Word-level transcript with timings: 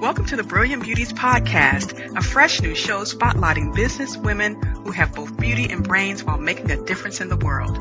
Welcome 0.00 0.26
to 0.26 0.36
the 0.36 0.44
Brilliant 0.44 0.84
Beauties 0.84 1.12
Podcast, 1.12 2.16
a 2.16 2.22
fresh 2.22 2.60
new 2.60 2.76
show 2.76 3.00
spotlighting 3.00 3.74
business 3.74 4.16
women 4.16 4.54
who 4.62 4.92
have 4.92 5.12
both 5.12 5.36
beauty 5.36 5.68
and 5.72 5.82
brains 5.82 6.22
while 6.22 6.38
making 6.38 6.70
a 6.70 6.84
difference 6.84 7.20
in 7.20 7.28
the 7.28 7.36
world. 7.36 7.76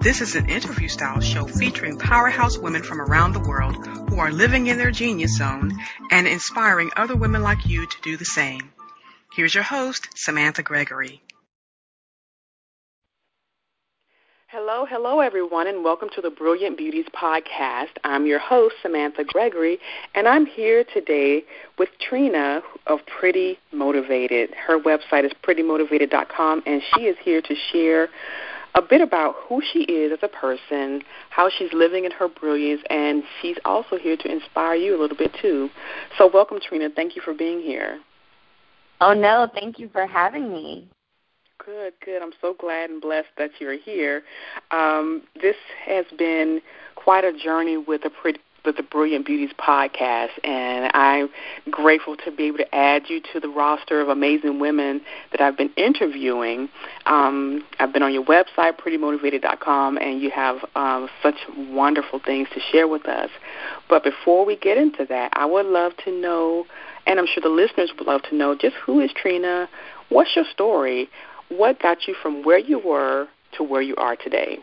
This 0.00 0.22
is 0.22 0.34
an 0.34 0.48
interview 0.48 0.88
style 0.88 1.20
show 1.20 1.46
featuring 1.46 1.98
powerhouse 1.98 2.56
women 2.56 2.82
from 2.82 3.02
around 3.02 3.34
the 3.34 3.46
world 3.46 3.86
who 4.08 4.18
are 4.18 4.32
living 4.32 4.68
in 4.68 4.78
their 4.78 4.90
genius 4.90 5.36
zone 5.36 5.78
and 6.10 6.26
inspiring 6.26 6.90
other 6.96 7.14
women 7.14 7.42
like 7.42 7.66
you 7.66 7.86
to 7.86 7.96
do 8.00 8.16
the 8.16 8.24
same. 8.24 8.72
Here's 9.34 9.54
your 9.54 9.64
host, 9.64 10.08
Samantha 10.14 10.62
Gregory. 10.62 11.20
Hello, 14.50 14.86
hello, 14.88 15.20
everyone, 15.20 15.66
and 15.66 15.84
welcome 15.84 16.08
to 16.14 16.22
the 16.22 16.30
Brilliant 16.30 16.78
Beauties 16.78 17.04
podcast. 17.14 17.90
I'm 18.02 18.24
your 18.24 18.38
host, 18.38 18.76
Samantha 18.80 19.22
Gregory, 19.22 19.78
and 20.14 20.26
I'm 20.26 20.46
here 20.46 20.84
today 20.94 21.44
with 21.78 21.90
Trina 22.00 22.62
of 22.86 23.00
Pretty 23.04 23.58
Motivated. 23.72 24.54
Her 24.54 24.80
website 24.80 25.26
is 25.26 25.32
prettymotivated.com, 25.46 26.62
and 26.64 26.80
she 26.94 27.02
is 27.02 27.18
here 27.22 27.42
to 27.42 27.54
share 27.70 28.08
a 28.74 28.80
bit 28.80 29.02
about 29.02 29.34
who 29.46 29.60
she 29.70 29.80
is 29.80 30.12
as 30.12 30.20
a 30.22 30.28
person, 30.28 31.02
how 31.28 31.50
she's 31.50 31.74
living 31.74 32.06
in 32.06 32.10
her 32.12 32.26
brilliance, 32.26 32.80
and 32.88 33.24
she's 33.42 33.58
also 33.66 33.98
here 33.98 34.16
to 34.16 34.32
inspire 34.32 34.76
you 34.76 34.98
a 34.98 34.98
little 34.98 35.18
bit 35.18 35.36
too. 35.42 35.68
So, 36.16 36.26
welcome, 36.26 36.58
Trina. 36.66 36.88
Thank 36.88 37.16
you 37.16 37.20
for 37.20 37.34
being 37.34 37.60
here. 37.60 38.00
Oh, 39.02 39.12
no, 39.12 39.46
thank 39.52 39.78
you 39.78 39.90
for 39.92 40.06
having 40.06 40.50
me. 40.50 40.88
Good, 41.68 41.92
good. 42.02 42.22
I'm 42.22 42.32
so 42.40 42.54
glad 42.58 42.88
and 42.88 42.98
blessed 42.98 43.28
that 43.36 43.50
you're 43.58 43.76
here. 43.76 44.22
Um, 44.70 45.24
this 45.42 45.56
has 45.84 46.06
been 46.16 46.62
quite 46.94 47.24
a 47.24 47.32
journey 47.34 47.76
with 47.76 48.04
the 48.04 48.08
pretty, 48.08 48.40
with 48.64 48.78
the 48.78 48.82
Brilliant 48.82 49.26
Beauties 49.26 49.54
podcast, 49.58 50.30
and 50.44 50.90
I'm 50.94 51.28
grateful 51.70 52.16
to 52.24 52.30
be 52.30 52.44
able 52.44 52.56
to 52.56 52.74
add 52.74 53.02
you 53.08 53.20
to 53.34 53.40
the 53.40 53.50
roster 53.50 54.00
of 54.00 54.08
amazing 54.08 54.60
women 54.60 55.02
that 55.30 55.42
I've 55.42 55.58
been 55.58 55.70
interviewing. 55.76 56.70
Um, 57.04 57.62
I've 57.78 57.92
been 57.92 58.02
on 58.02 58.14
your 58.14 58.24
website, 58.24 58.78
prettymotivated.com, 58.78 59.98
and 59.98 60.22
you 60.22 60.30
have 60.30 60.64
um, 60.74 61.10
such 61.22 61.36
wonderful 61.54 62.18
things 62.24 62.48
to 62.54 62.60
share 62.72 62.88
with 62.88 63.06
us. 63.06 63.28
But 63.90 64.04
before 64.04 64.46
we 64.46 64.56
get 64.56 64.78
into 64.78 65.04
that, 65.10 65.32
I 65.34 65.44
would 65.44 65.66
love 65.66 65.92
to 66.06 66.18
know, 66.18 66.64
and 67.06 67.18
I'm 67.18 67.26
sure 67.26 67.42
the 67.42 67.50
listeners 67.50 67.92
would 67.98 68.08
love 68.08 68.22
to 68.30 68.34
know, 68.34 68.56
just 68.58 68.74
who 68.76 69.00
is 69.00 69.10
Trina? 69.14 69.68
What's 70.08 70.34
your 70.34 70.46
story? 70.50 71.10
What 71.48 71.80
got 71.80 72.06
you 72.06 72.14
from 72.22 72.44
where 72.44 72.58
you 72.58 72.78
were 72.78 73.28
to 73.56 73.62
where 73.62 73.82
you 73.82 73.96
are 73.96 74.16
today? 74.16 74.58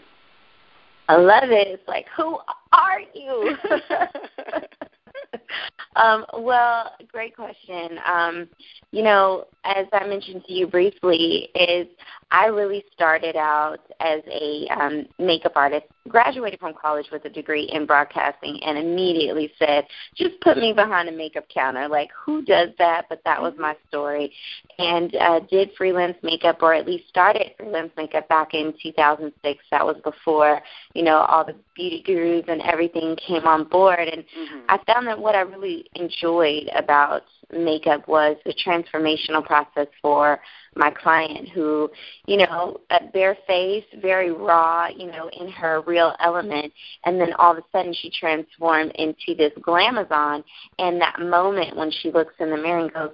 I 1.08 1.18
love 1.18 1.52
it. 1.52 1.68
It's 1.68 1.88
like, 1.88 2.06
who 2.16 2.40
are 2.74 3.02
you? 3.14 3.56
um, 5.96 6.26
well, 6.40 6.92
great 7.12 7.36
question. 7.36 8.00
Um, 8.06 8.48
you 8.92 9.04
know, 9.04 9.46
as 9.64 9.88
I 9.94 10.06
mentioned 10.08 10.44
to 10.46 10.54
you 10.54 10.68
briefly, 10.68 11.50
is 11.56 11.88
I 12.32 12.48
really 12.48 12.84
started 12.94 13.36
out 13.36 13.80
as 14.00 14.22
a 14.28 14.68
um, 14.78 15.06
makeup 15.20 15.54
artist, 15.56 15.86
graduated 16.08 16.60
from 16.60 16.74
college 16.74 17.08
with 17.12 17.24
a 17.26 17.30
degree 17.30 17.70
in 17.72 17.86
broadcasting, 17.86 18.60
and 18.64 18.78
immediately 18.78 19.52
said, 19.60 19.86
just 20.16 20.40
put 20.42 20.58
me 20.58 20.74
behind 20.74 21.08
a 21.08 21.12
makeup 21.12 21.46
counter. 21.54 21.88
Like, 21.88 22.10
who 22.26 22.44
does 22.44 22.70
that? 22.78 23.06
But 23.10 23.22
that 23.26 23.42
was 23.42 23.54
mm-hmm. 23.54 23.62
my 23.62 23.76
story. 23.88 24.34
And 24.80 25.16
uh, 25.16 25.42
did 25.52 25.72
freelance 25.78 26.18
makeup, 26.24 26.62
or 26.62 26.74
at 26.74 26.88
least 26.88 27.08
started 27.08 27.52
freelance 27.58 27.92
makeup 27.96 28.28
back 28.28 28.54
in 28.54 28.74
2006. 28.82 29.64
That 29.72 29.86
was 29.86 29.98
before, 30.04 30.62
you 30.94 31.04
know, 31.04 31.18
all 31.18 31.46
the 31.46 31.56
beauty 31.76 32.04
gurus 32.06 32.46
and 32.48 32.62
everything 32.62 33.16
came 33.16 33.46
on 33.46 33.66
board. 33.66 34.00
And 34.00 34.24
mm-hmm. 34.24 34.60
I 34.68 34.80
found 34.92 35.08
that 35.08 35.20
what 35.26 35.34
I 35.34 35.42
really 35.42 35.88
enjoyed 35.96 36.70
about 36.76 37.24
makeup 37.52 38.08
was 38.08 38.38
the 38.46 38.54
transformational 38.54 39.44
process 39.44 39.88
for 40.00 40.40
my 40.76 40.92
client 40.92 41.50
who, 41.50 41.90
you 42.28 42.38
know, 42.38 42.80
bare 43.14 43.38
face, 43.48 43.86
very 44.02 44.32
raw, 44.32 44.88
you 44.88 45.08
know, 45.08 45.30
in 45.40 45.50
her 45.50 45.82
real 45.82 46.14
element, 46.20 46.72
and 47.06 47.20
then 47.20 47.34
all 47.34 47.54
of 47.54 47.58
a 47.58 47.64
sudden 47.72 47.94
she 47.94 48.10
transformed 48.10 48.92
into 48.96 49.36
this 49.38 49.54
glamazon. 49.62 50.44
And 50.80 51.00
that 51.02 51.20
moment 51.20 51.76
when 51.76 51.92
she 51.92 52.12
looks 52.12 52.34
in 52.40 52.50
the 52.50 52.58
mirror 52.58 52.80
and 52.80 52.94
goes, 52.94 53.12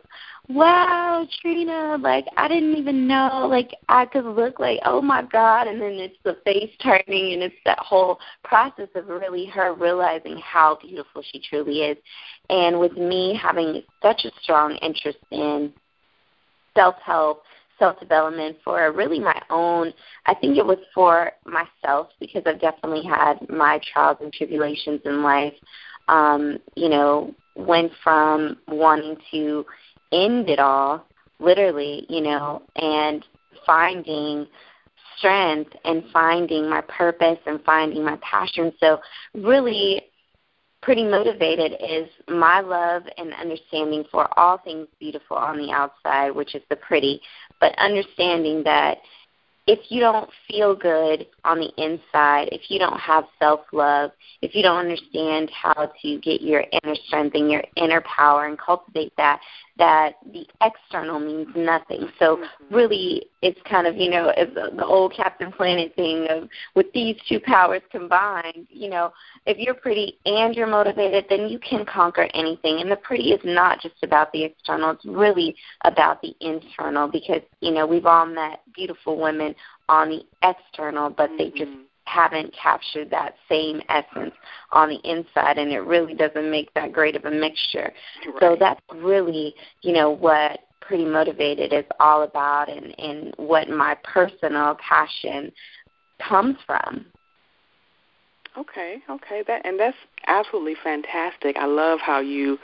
wow, 0.50 1.26
Trina, 1.42 1.98
like 2.02 2.26
I 2.36 2.48
didn't 2.48 2.76
even 2.76 3.08
know 3.08 3.48
like 3.50 3.72
I 3.88 4.06
could 4.06 4.26
look 4.26 4.60
like 4.60 4.80
oh 4.86 5.02
my 5.02 5.22
God 5.22 5.68
and 5.68 5.82
then 5.82 5.94
it's 5.94 6.18
the 6.24 6.38
face 6.44 6.72
turning 6.82 7.34
and 7.34 7.44
it's 7.44 7.56
that 7.66 7.80
whole 7.80 8.20
process 8.44 8.90
of 8.96 9.08
really 9.08 9.46
her 9.46 9.74
realizing 9.74 10.38
how 10.38 10.78
beautiful 10.82 11.24
she 11.32 11.42
truly 11.42 11.82
is. 11.82 11.98
And 12.50 12.80
with 12.80 12.94
me 12.94 13.40
having 13.42 13.84
such 14.02 14.26
a 14.26 14.32
strong 14.42 14.76
interest 14.78 15.20
in 15.32 15.74
self 16.76 16.96
help, 17.04 17.44
self 17.80 18.00
development 18.00 18.58
for 18.64 18.92
really 18.92 19.20
my 19.20 19.42
own 19.50 19.94
I 20.26 20.36
think 20.36 20.58
it 20.58 20.66
was 20.66 20.78
for 20.94 21.32
myself 21.46 22.10
because 22.20 22.44
I've 22.46 22.62
definitely 22.62 23.04
had 23.04 23.48
my 23.50 23.80
trials 23.92 24.18
and 24.22 24.32
tribulations 24.32 25.02
in 25.06 25.24
life. 25.24 25.54
Um, 26.08 26.60
you 26.76 26.90
know, 26.90 27.34
went 27.56 27.92
from 28.04 28.58
wanting 28.68 29.18
to 29.32 29.66
end 30.12 30.50
it 30.50 30.60
all, 30.60 31.06
literally, 31.40 32.06
you 32.10 32.22
know, 32.22 32.64
and 32.76 33.26
finding 33.66 34.48
strength 35.18 35.72
and 35.86 36.04
finding 36.12 36.70
my 36.70 36.82
purpose 36.82 37.38
and 37.46 37.64
finding 37.64 38.04
my 38.04 38.18
passion. 38.22 38.74
So, 38.80 39.00
really, 39.34 40.04
pretty 40.82 41.04
motivated 41.04 41.74
is 41.74 42.10
my 42.28 42.60
love 42.60 43.04
and 43.18 43.34
understanding 43.34 44.04
for 44.12 44.28
all 44.40 44.58
things 44.58 44.88
beautiful 45.00 45.38
on 45.38 45.58
the 45.58 45.72
outside, 45.72 46.32
which 46.32 46.56
is 46.56 46.64
the 46.70 46.76
pretty, 46.76 47.22
but 47.60 47.78
understanding 47.78 48.64
that 48.64 48.98
if 49.72 49.90
you 49.90 50.02
don't 50.02 50.30
feel 50.50 50.76
good 50.76 51.28
on 51.46 51.60
the 51.60 51.72
inside, 51.78 52.50
if 52.52 52.70
you 52.70 52.78
don't 52.78 53.00
have 53.00 53.24
self 53.40 53.62
love, 53.72 54.12
if 54.42 54.54
you 54.54 54.62
don't 54.62 54.78
understand 54.78 55.50
how 55.50 55.90
to 56.02 56.20
get 56.20 56.42
your 56.42 56.66
inner 56.84 56.96
strength 57.08 57.36
and 57.36 57.50
your 57.50 57.64
inner 57.78 58.02
power 58.02 58.48
and 58.48 58.60
cultivate 58.60 59.14
that, 59.16 59.40
that 59.78 60.16
the 60.34 60.46
external 60.62 61.20
means 61.20 61.48
nothing. 61.56 62.10
So 62.20 62.36
mm-hmm. 62.36 62.76
really, 62.76 63.28
it's 63.42 63.60
kind 63.64 63.88
of 63.88 63.96
you 63.96 64.10
know 64.10 64.34
the, 64.38 64.76
the 64.76 64.86
old 64.86 65.14
Captain 65.16 65.54
Planet 65.54 65.96
thing 65.96 66.28
of 66.30 66.50
with 66.76 66.92
these 66.94 67.16
two 67.30 67.40
powers 67.40 67.82
combined. 67.92 68.68
You 68.70 68.90
know, 68.90 69.14
if 69.46 69.58
you're 69.58 69.74
pretty 69.74 70.18
and 70.26 70.54
you're 70.54 70.68
motivated, 70.68 71.26
then 71.30 71.48
you 71.48 71.60
can 71.60 71.86
conquer 71.86 72.28
anything. 72.34 72.82
And 72.82 72.92
the 72.92 72.98
pretty 72.98 73.32
is 73.32 73.40
not 73.46 73.82
just 73.82 73.96
about 74.04 74.34
the 74.34 74.44
external; 74.44 74.92
it's 74.92 75.06
really 75.06 75.56
about 75.86 76.22
the 76.22 76.36
internal. 76.42 77.08
Because 77.08 77.42
you 77.62 77.72
know 77.72 77.88
we've 77.88 78.06
all 78.06 78.26
met 78.26 78.62
beautiful 78.76 79.20
women 79.20 79.56
on 79.92 80.10
the 80.10 80.22
external, 80.42 81.10
but 81.10 81.30
mm-hmm. 81.30 81.38
they 81.38 81.50
just 81.52 81.72
haven't 82.06 82.54
captured 82.56 83.10
that 83.12 83.36
same 83.48 83.82
essence 83.90 84.34
on 84.72 84.90
the 84.90 85.00
inside 85.04 85.58
and 85.58 85.72
it 85.72 85.82
really 85.82 86.14
doesn't 86.14 86.50
make 86.50 86.74
that 86.74 86.92
great 86.92 87.16
of 87.16 87.26
a 87.26 87.32
mixture. 87.32 87.94
Right. 88.26 88.36
So 88.40 88.58
that's 88.60 88.82
really, 88.96 89.54
you 89.82 89.94
know, 89.94 90.10
what 90.10 90.62
pretty 90.80 91.06
motivated 91.06 91.74
is 91.74 91.86
all 92.00 92.24
about 92.24 92.70
and, 92.70 92.98
and 93.00 93.34
what 93.38 93.70
my 93.70 93.96
personal 94.04 94.78
passion 94.88 95.52
comes 96.28 96.58
from. 96.66 97.06
Okay, 98.58 98.98
okay, 99.10 99.44
that 99.48 99.66
and 99.66 99.80
that's 99.80 99.96
absolutely 100.28 100.76
fantastic. 100.84 101.56
I 101.58 101.66
love 101.66 102.00
how 102.02 102.20
you 102.20 102.58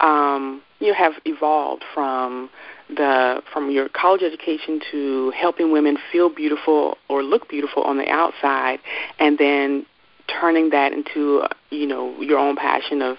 um 0.00 0.62
you 0.78 0.94
have 0.94 1.12
evolved 1.26 1.84
from 1.92 2.48
the 2.88 3.42
from 3.52 3.70
your 3.70 3.88
college 3.88 4.22
education 4.22 4.80
to 4.90 5.30
helping 5.36 5.72
women 5.72 5.98
feel 6.10 6.28
beautiful 6.28 6.96
or 7.08 7.22
look 7.22 7.48
beautiful 7.48 7.82
on 7.82 7.98
the 7.98 8.08
outside 8.08 8.78
and 9.18 9.38
then 9.38 9.84
turning 10.40 10.70
that 10.70 10.92
into 10.92 11.42
you 11.70 11.86
know 11.86 12.20
your 12.20 12.38
own 12.38 12.56
passion 12.56 13.02
of 13.02 13.16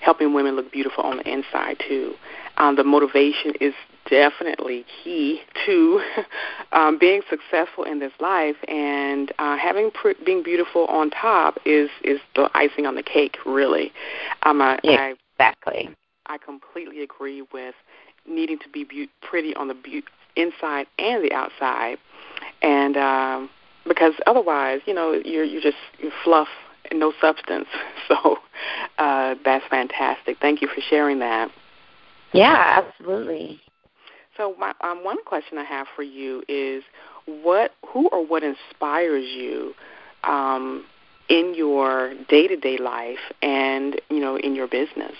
helping 0.00 0.32
women 0.32 0.56
look 0.56 0.70
beautiful 0.70 1.04
on 1.04 1.18
the 1.18 1.28
inside 1.28 1.76
too. 1.86 2.14
Um, 2.56 2.76
the 2.76 2.84
motivation 2.84 3.52
is 3.60 3.74
definitely 4.08 4.84
key 5.02 5.40
to 5.66 6.02
um, 6.72 6.98
being 6.98 7.22
successful 7.28 7.84
in 7.84 7.98
this 7.98 8.12
life 8.20 8.56
and 8.68 9.32
uh, 9.38 9.56
having 9.56 9.90
pr- 9.90 10.12
being 10.24 10.42
beautiful 10.42 10.86
on 10.86 11.10
top 11.10 11.58
is 11.64 11.90
is 12.02 12.20
the 12.34 12.48
icing 12.54 12.86
on 12.86 12.94
the 12.94 13.02
cake 13.02 13.36
really. 13.44 13.92
Um, 14.42 14.62
I, 14.62 14.78
yeah, 14.82 15.12
exactly. 15.38 15.90
I, 16.26 16.34
I 16.34 16.38
completely 16.38 17.02
agree 17.02 17.42
with 17.52 17.74
needing 18.26 18.58
to 18.58 18.68
be 18.68 18.84
be- 18.84 19.10
pretty 19.22 19.54
on 19.54 19.68
the 19.68 19.74
be- 19.74 20.04
inside 20.36 20.86
and 20.98 21.24
the 21.24 21.32
outside, 21.32 21.98
and 22.62 22.96
um, 22.96 23.50
because 23.86 24.14
otherwise, 24.26 24.80
you 24.86 24.94
know, 24.94 25.12
you're 25.24 25.44
you 25.44 25.60
just 25.60 25.76
you're 25.98 26.12
fluff 26.24 26.48
and 26.90 27.00
no 27.00 27.12
substance. 27.20 27.68
So 28.08 28.38
uh, 28.96 29.34
that's 29.44 29.66
fantastic. 29.68 30.38
Thank 30.40 30.62
you 30.62 30.68
for 30.68 30.80
sharing 30.80 31.18
that. 31.18 31.50
Yeah, 32.32 32.82
absolutely. 32.82 33.60
So 34.38 34.54
my 34.58 34.72
um, 34.80 35.04
one 35.04 35.22
question 35.26 35.58
I 35.58 35.64
have 35.64 35.86
for 35.94 36.02
you 36.02 36.42
is 36.48 36.82
what 37.26 37.72
who 37.86 38.08
or 38.08 38.24
what 38.24 38.42
inspires 38.42 39.26
you 39.26 39.74
um, 40.24 40.86
in 41.28 41.54
your 41.54 42.14
day 42.30 42.46
to 42.48 42.56
day 42.56 42.78
life 42.78 43.18
and 43.42 44.00
you 44.08 44.20
know 44.20 44.36
in 44.36 44.54
your 44.54 44.68
business. 44.68 45.16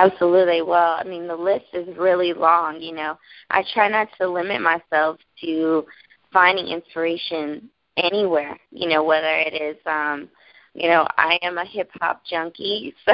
Absolutely. 0.00 0.62
Well, 0.62 0.96
I 0.98 1.04
mean, 1.04 1.28
the 1.28 1.36
list 1.36 1.66
is 1.74 1.86
really 1.98 2.32
long. 2.32 2.80
You 2.80 2.94
know, 2.94 3.18
I 3.50 3.62
try 3.74 3.88
not 3.88 4.08
to 4.18 4.28
limit 4.28 4.62
myself 4.62 5.18
to 5.42 5.84
finding 6.32 6.68
inspiration 6.68 7.68
anywhere. 7.98 8.58
You 8.70 8.88
know, 8.88 9.04
whether 9.04 9.28
it 9.28 9.52
is, 9.60 9.76
um, 9.84 10.30
you 10.72 10.88
know, 10.88 11.06
I 11.18 11.38
am 11.42 11.58
a 11.58 11.66
hip 11.66 11.90
hop 12.00 12.22
junkie, 12.24 12.94
so 13.04 13.12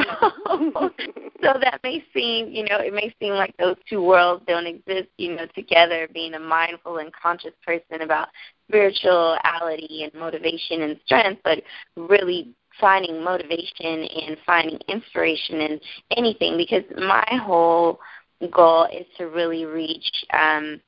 so 1.43 1.53
that 1.61 1.81
may 1.83 2.05
seem, 2.15 2.51
you 2.53 2.63
know, 2.65 2.79
it 2.79 2.95
may 2.95 3.13
seem 3.19 3.35
like 3.35 3.57
those 3.57 3.77
two 3.91 4.03
worlds 4.03 4.45
don't 4.47 4.67
exist, 4.67 5.09
you 5.17 5.35
know, 5.35 5.47
together. 5.57 6.07
Being 6.15 6.35
a 6.35 6.39
mindful 6.39 6.99
and 6.99 7.11
conscious 7.13 7.55
person 7.67 8.03
about 8.03 8.29
spirituality 8.69 10.05
and 10.05 10.15
motivation 10.15 10.83
and 10.83 11.01
strength, 11.05 11.41
but 11.43 11.63
really 11.97 12.55
finding 12.81 13.23
motivation 13.23 14.05
and 14.05 14.37
finding 14.45 14.79
inspiration 14.89 15.61
in 15.61 15.81
anything 16.17 16.57
because 16.57 16.85
my 16.97 17.25
whole 17.43 18.01
goal 18.53 18.87
is 18.93 19.07
to 19.17 19.25
really 19.27 19.65
reach 19.65 20.25
um 20.33 20.81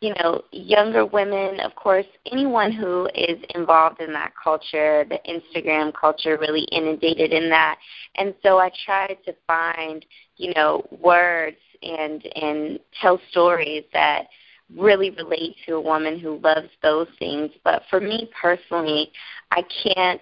you 0.00 0.12
know 0.18 0.42
younger 0.50 1.06
women. 1.06 1.60
Of 1.60 1.74
course 1.76 2.06
anyone 2.30 2.72
who 2.72 3.08
is 3.14 3.38
involved 3.54 4.00
in 4.00 4.12
that 4.12 4.32
culture 4.42 5.04
the 5.08 5.18
instagram 5.28 5.92
culture 5.94 6.36
really 6.40 6.66
inundated 6.72 7.32
in 7.32 7.48
that. 7.50 7.78
And 8.16 8.34
so 8.42 8.58
i 8.58 8.70
try 8.84 9.16
to 9.24 9.34
find 9.46 10.04
you 10.36 10.52
know 10.54 10.86
words 11.00 11.56
and 11.82 12.24
and 12.36 12.80
tell 13.00 13.20
stories 13.30 13.84
that 13.92 14.26
really 14.76 15.10
relate 15.10 15.54
to 15.66 15.74
a 15.74 15.80
woman 15.80 16.18
who 16.18 16.38
loves 16.38 16.68
those 16.82 17.08
things. 17.18 17.50
But 17.64 17.82
for 17.90 18.00
me 18.00 18.30
personally 18.40 19.10
i 19.52 19.62
can't 19.84 20.20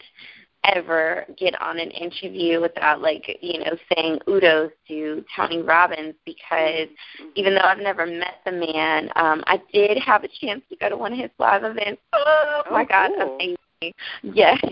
ever 0.65 1.25
get 1.39 1.61
on 1.61 1.79
an 1.79 1.91
interview 1.91 2.61
without 2.61 3.01
like 3.01 3.39
you 3.41 3.61
know 3.61 3.77
saying 3.95 4.19
udos 4.27 4.71
to 4.89 5.25
Tony 5.35 5.63
Robbins 5.63 6.15
because 6.25 6.89
even 7.35 7.55
though 7.55 7.63
I've 7.63 7.79
never 7.79 8.07
met 8.07 8.41
the 8.45 8.53
man, 8.53 9.11
um, 9.17 9.43
I 9.47 9.61
did 9.73 9.99
have 9.99 10.25
a 10.25 10.29
chance 10.29 10.63
to 10.71 10.77
go 10.77 10.89
to 10.89 10.97
one 10.97 11.13
of 11.13 11.19
his 11.19 11.31
live 11.39 11.65
events. 11.65 12.03
Oh, 12.13 12.63
oh 12.67 12.73
my 12.73 12.85
God, 12.85 13.11
cool. 13.17 13.35
amazing! 13.37 13.57
Yes, 14.23 14.63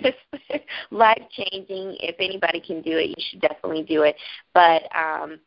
life 0.90 1.22
changing. 1.30 1.96
If 2.00 2.16
anybody 2.18 2.60
can 2.60 2.82
do 2.82 2.98
it, 2.98 3.08
you 3.08 3.14
should 3.30 3.40
definitely 3.40 3.82
do 3.82 4.02
it. 4.02 4.14
But 4.52 4.82
um, 4.94 5.40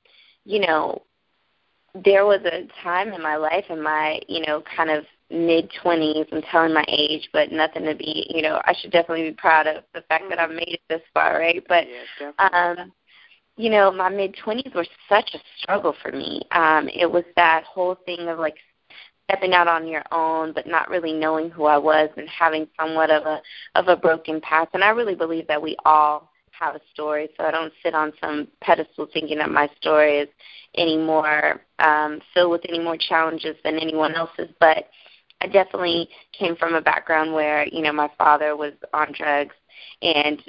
you 0.45 0.61
know, 0.61 1.03
there 1.93 2.25
was 2.25 2.39
a 2.45 2.67
time 2.81 3.13
in 3.13 3.21
my 3.21 3.35
life 3.35 3.65
in 3.69 3.81
my 3.83 4.19
you 4.27 4.43
know 4.47 4.63
kind 4.75 4.89
of 4.89 5.05
mid 5.31 5.72
twenties. 5.81 6.28
I'm 6.31 6.42
telling 6.44 6.74
my 6.74 6.86
age, 6.88 7.30
but 7.33 7.51
nothing 7.51 7.83
to 7.86 7.95
be. 7.95 8.28
You 8.33 8.42
know, 8.42 8.62
I 8.66 8.74
should 8.80 8.92
definitely 8.92 9.30
be 9.30 9.36
proud 9.36 9.68
of 9.68 9.83
the 9.94 10.01
fact 10.04 10.25
that 10.30 10.39
I've 10.39 10.51
made 10.51 10.68
it 10.68 10.81
this 10.89 11.01
far, 11.13 11.39
right? 11.39 11.63
But 11.68 11.86
yeah, 12.19 12.31
um, 12.51 12.92
you 13.57 13.69
know, 13.69 13.92
my 13.92 14.10
mid 14.10 14.36
twenties 14.44 14.74
were 14.74 14.88
such 15.10 15.31
a 15.33 15.39
struggle 15.62 15.95
for 16.01 16.12
me. 16.12 16.42
Um, 16.51 16.89
it 16.89 17.10
was 17.10 17.24
that 17.36 17.63
whole 17.63 17.95
thing 18.06 18.28
of 18.28 18.39
like 18.39 18.56
stepping 19.31 19.54
out 19.54 19.68
on 19.68 19.88
your 19.88 20.04
own 20.12 20.51
but 20.54 20.68
not 20.68 20.89
really 20.89 21.13
knowing 21.13 21.50
who 21.50 21.66
I 21.66 21.77
was 21.77 22.10
and 22.18 22.27
having 22.27 22.68
somewhat 22.80 23.10
of 23.10 23.25
a 23.25 23.42
of 23.75 23.88
a 23.88 23.95
broken 23.95 24.42
past 24.42 24.69
and 24.74 24.84
I 24.84 24.89
really 24.89 25.16
believe 25.16 25.48
that 25.48 25.62
we 25.62 25.77
all 25.86 26.31
have 26.51 26.75
a 26.75 26.81
story 26.94 27.30
so 27.38 27.45
I 27.45 27.51
don't 27.51 27.74
sit 27.84 27.94
on 27.94 28.13
some 28.22 28.48
pedestal 28.62 29.07
thinking 29.13 29.38
that 29.38 29.50
my 29.50 29.69
story 29.80 30.19
is 30.19 30.30
any 30.75 30.98
more 30.98 31.62
um 31.80 32.19
filled 32.34 32.51
with 32.51 32.62
any 32.68 32.80
more 32.80 32.98
challenges 32.98 33.56
than 33.63 33.77
anyone 33.77 34.16
else's 34.16 34.50
but 34.60 34.86
I 35.41 35.47
definitely 35.47 36.07
came 36.38 36.55
from 36.55 36.75
a 36.75 36.81
background 36.81 37.33
where, 37.33 37.67
you 37.67 37.81
know, 37.81 37.91
my 37.91 38.09
father 38.17 38.55
was 38.55 38.73
on 38.93 39.11
drugs 39.13 39.55
and 40.01 40.41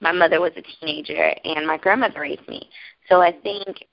my 0.00 0.12
mother 0.12 0.40
was 0.40 0.52
a 0.56 0.62
teenager 0.80 1.32
and 1.44 1.66
my 1.66 1.78
grandmother 1.78 2.20
raised 2.20 2.46
me. 2.48 2.68
So 3.08 3.20
I 3.22 3.32
think 3.32 3.86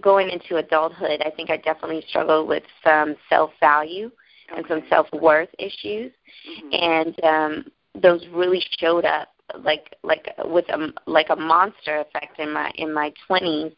going 0.00 0.30
into 0.30 0.56
adulthood, 0.56 1.22
I 1.24 1.30
think 1.30 1.50
I 1.50 1.58
definitely 1.58 2.04
struggled 2.08 2.48
with 2.48 2.64
some 2.82 3.14
self 3.28 3.50
value 3.60 4.10
okay. 4.50 4.56
and 4.56 4.66
some 4.68 4.82
self 4.88 5.06
worth 5.12 5.50
issues. 5.58 6.12
Mm-hmm. 6.48 6.68
And 6.72 7.24
um 7.24 7.64
those 8.02 8.26
really 8.32 8.62
showed 8.78 9.04
up 9.04 9.28
like 9.62 9.94
like 10.02 10.28
with 10.44 10.68
a 10.70 10.92
like 11.06 11.28
a 11.30 11.36
monster 11.36 11.98
effect 11.98 12.40
in 12.40 12.52
my 12.52 12.72
in 12.76 12.92
my 12.92 13.12
20s 13.28 13.74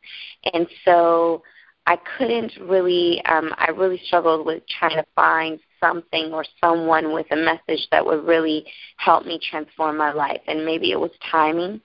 and 0.54 0.66
so 0.84 1.42
I 1.86 1.96
couldn't 2.18 2.52
really, 2.60 3.22
um, 3.26 3.52
I 3.56 3.70
really 3.70 4.00
struggled 4.06 4.44
with 4.44 4.62
trying 4.66 4.96
to 4.96 5.06
find 5.14 5.60
something 5.80 6.32
or 6.32 6.44
someone 6.60 7.12
with 7.12 7.26
a 7.30 7.36
message 7.36 7.86
that 7.92 8.04
would 8.04 8.24
really 8.24 8.66
help 8.96 9.24
me 9.24 9.38
transform 9.50 9.96
my 9.96 10.12
life. 10.12 10.40
And 10.48 10.64
maybe 10.64 10.90
it 10.90 10.98
was 10.98 11.12
timing, 11.30 11.80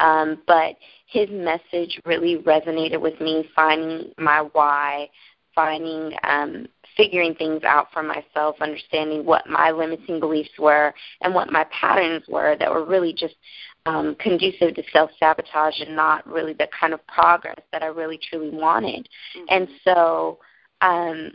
um, 0.00 0.40
but 0.46 0.76
his 1.06 1.28
message 1.30 2.00
really 2.06 2.38
resonated 2.38 3.00
with 3.00 3.20
me, 3.20 3.48
finding 3.54 4.12
my 4.16 4.48
why, 4.52 5.10
finding, 5.54 6.16
um, 6.24 6.66
figuring 6.96 7.34
things 7.34 7.62
out 7.64 7.88
for 7.92 8.02
myself, 8.02 8.56
understanding 8.60 9.24
what 9.24 9.46
my 9.46 9.70
limiting 9.70 10.20
beliefs 10.20 10.50
were 10.58 10.94
and 11.20 11.34
what 11.34 11.50
my 11.50 11.64
patterns 11.64 12.22
were 12.28 12.56
that 12.58 12.70
were 12.70 12.84
really 12.84 13.12
just 13.12 13.34
um, 13.86 14.14
conducive 14.20 14.74
to 14.74 14.82
self 14.92 15.10
sabotage 15.18 15.80
and 15.80 15.96
not 15.96 16.26
really 16.26 16.52
the 16.52 16.68
kind 16.78 16.92
of 16.92 17.04
progress 17.06 17.58
that 17.72 17.82
I 17.82 17.86
really 17.86 18.18
truly 18.18 18.50
wanted. 18.50 19.08
Mm-hmm. 19.36 19.44
And 19.48 19.68
so 19.84 20.38
um, 20.80 21.32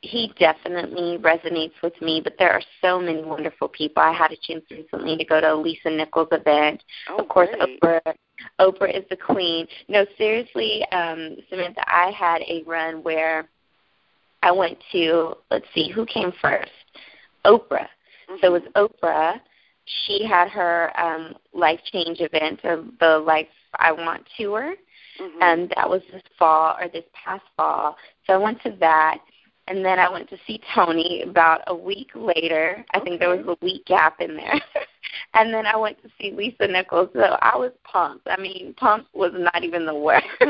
he 0.00 0.32
definitely 0.38 1.18
resonates 1.18 1.72
with 1.82 2.00
me, 2.00 2.20
but 2.22 2.34
there 2.38 2.52
are 2.52 2.62
so 2.80 3.00
many 3.00 3.22
wonderful 3.22 3.68
people. 3.68 4.02
I 4.02 4.12
had 4.12 4.30
a 4.30 4.36
chance 4.36 4.64
recently 4.70 5.16
to 5.16 5.24
go 5.24 5.40
to 5.40 5.54
a 5.54 5.56
Lisa 5.56 5.90
Nichols 5.90 6.28
event. 6.30 6.82
Oh, 7.08 7.16
of 7.18 7.28
course, 7.28 7.48
great. 7.80 7.80
Oprah. 7.82 8.14
Oprah 8.60 8.96
is 8.96 9.04
the 9.10 9.16
queen. 9.16 9.66
No, 9.88 10.06
seriously, 10.16 10.84
um, 10.92 11.36
Samantha, 11.50 11.82
I 11.86 12.12
had 12.12 12.42
a 12.42 12.62
run 12.64 13.02
where 13.02 13.48
I 14.42 14.52
went 14.52 14.78
to, 14.92 15.34
let's 15.50 15.66
see, 15.74 15.90
who 15.90 16.06
came 16.06 16.32
first? 16.40 16.70
Oprah. 17.44 17.88
Mm-hmm. 18.30 18.36
So 18.40 18.54
it 18.54 18.62
was 18.62 18.90
Oprah, 19.02 19.40
she 20.06 20.24
had 20.24 20.48
her 20.48 20.92
um, 21.00 21.34
life 21.52 21.80
change 21.92 22.18
event, 22.20 22.60
of 22.64 22.86
the 23.00 23.18
Life 23.18 23.48
I 23.74 23.92
Want 23.92 24.26
tour, 24.36 24.74
mm-hmm. 25.20 25.42
and 25.42 25.72
that 25.76 25.88
was 25.88 26.02
this 26.12 26.22
fall 26.38 26.76
or 26.80 26.88
this 26.88 27.04
past 27.12 27.44
fall. 27.56 27.96
So 28.26 28.34
I 28.34 28.36
went 28.36 28.62
to 28.62 28.76
that, 28.80 29.18
and 29.66 29.84
then 29.84 29.98
I 29.98 30.10
went 30.10 30.28
to 30.30 30.38
see 30.46 30.60
Tony 30.74 31.22
about 31.22 31.62
a 31.66 31.74
week 31.74 32.10
later. 32.14 32.84
I 32.92 33.00
think 33.00 33.20
there 33.20 33.36
was 33.36 33.46
a 33.46 33.64
week 33.64 33.86
gap 33.86 34.20
in 34.20 34.36
there. 34.36 34.60
and 35.34 35.52
then 35.52 35.66
I 35.66 35.76
went 35.76 36.00
to 36.02 36.10
see 36.20 36.32
Lisa 36.32 36.66
Nichols. 36.66 37.10
So 37.14 37.36
I 37.40 37.56
was 37.56 37.72
pumped. 37.84 38.26
I 38.28 38.40
mean, 38.40 38.74
pumped 38.76 39.14
was 39.14 39.32
not 39.34 39.64
even 39.64 39.86
the 39.86 39.94
word. 39.94 40.22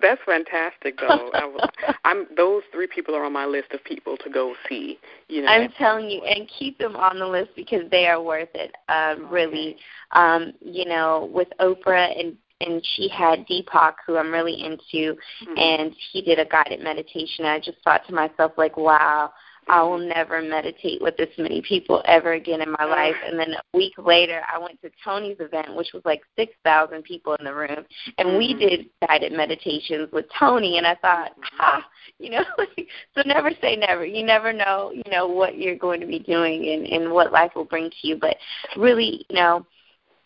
That's 0.00 0.20
fantastic, 0.24 0.98
though. 0.98 1.30
I 1.34 1.44
was, 1.44 1.68
I'm 2.04 2.26
those 2.36 2.62
three 2.72 2.86
people 2.86 3.14
are 3.14 3.24
on 3.24 3.32
my 3.32 3.46
list 3.46 3.72
of 3.72 3.84
people 3.84 4.16
to 4.18 4.30
go 4.30 4.54
see. 4.68 4.98
You 5.28 5.42
know, 5.42 5.48
I'm 5.48 5.70
telling 5.72 6.08
you, 6.08 6.22
and 6.24 6.48
keep 6.58 6.78
them 6.78 6.96
on 6.96 7.18
the 7.18 7.26
list 7.26 7.50
because 7.54 7.90
they 7.90 8.06
are 8.06 8.20
worth 8.22 8.48
it. 8.54 8.74
Um, 8.88 9.28
really, 9.30 9.76
um, 10.12 10.52
you 10.60 10.86
know, 10.86 11.30
with 11.32 11.48
Oprah 11.60 12.18
and 12.18 12.36
and 12.60 12.84
she 12.94 13.08
had 13.08 13.46
Deepak, 13.46 13.94
who 14.06 14.16
I'm 14.16 14.30
really 14.30 14.62
into, 14.62 15.16
mm-hmm. 15.16 15.58
and 15.58 15.94
he 16.12 16.20
did 16.22 16.38
a 16.38 16.44
guided 16.44 16.82
meditation. 16.82 17.46
I 17.46 17.58
just 17.58 17.78
thought 17.82 18.06
to 18.06 18.14
myself, 18.14 18.52
like, 18.58 18.76
wow, 18.76 19.32
I 19.70 19.82
will 19.84 19.98
never 19.98 20.42
meditate 20.42 21.00
with 21.00 21.16
this 21.16 21.28
many 21.38 21.62
people 21.62 22.02
ever 22.04 22.32
again 22.32 22.60
in 22.60 22.72
my 22.72 22.84
life. 22.84 23.14
And 23.24 23.38
then 23.38 23.52
a 23.52 23.76
week 23.76 23.92
later, 23.98 24.42
I 24.52 24.58
went 24.58 24.82
to 24.82 24.90
Tony's 25.04 25.36
event, 25.38 25.76
which 25.76 25.92
was 25.94 26.02
like 26.04 26.22
6,000 26.34 27.04
people 27.04 27.36
in 27.36 27.44
the 27.44 27.54
room, 27.54 27.84
and 28.18 28.36
we 28.36 28.48
mm-hmm. 28.48 28.58
did 28.58 28.86
guided 29.06 29.32
meditations 29.32 30.08
with 30.12 30.26
Tony. 30.36 30.78
And 30.78 30.88
I 30.88 30.96
thought, 30.96 31.30
ha, 31.40 31.86
you 32.18 32.30
know, 32.30 32.42
so 33.14 33.22
never 33.24 33.52
say 33.62 33.76
never. 33.76 34.04
You 34.04 34.24
never 34.24 34.52
know, 34.52 34.90
you 34.92 35.08
know, 35.08 35.28
what 35.28 35.56
you're 35.56 35.78
going 35.78 36.00
to 36.00 36.06
be 36.06 36.18
doing 36.18 36.68
and, 36.68 36.86
and 36.86 37.12
what 37.12 37.30
life 37.30 37.52
will 37.54 37.64
bring 37.64 37.90
to 37.90 38.08
you. 38.08 38.16
But 38.20 38.38
really, 38.76 39.24
you 39.28 39.36
know, 39.36 39.64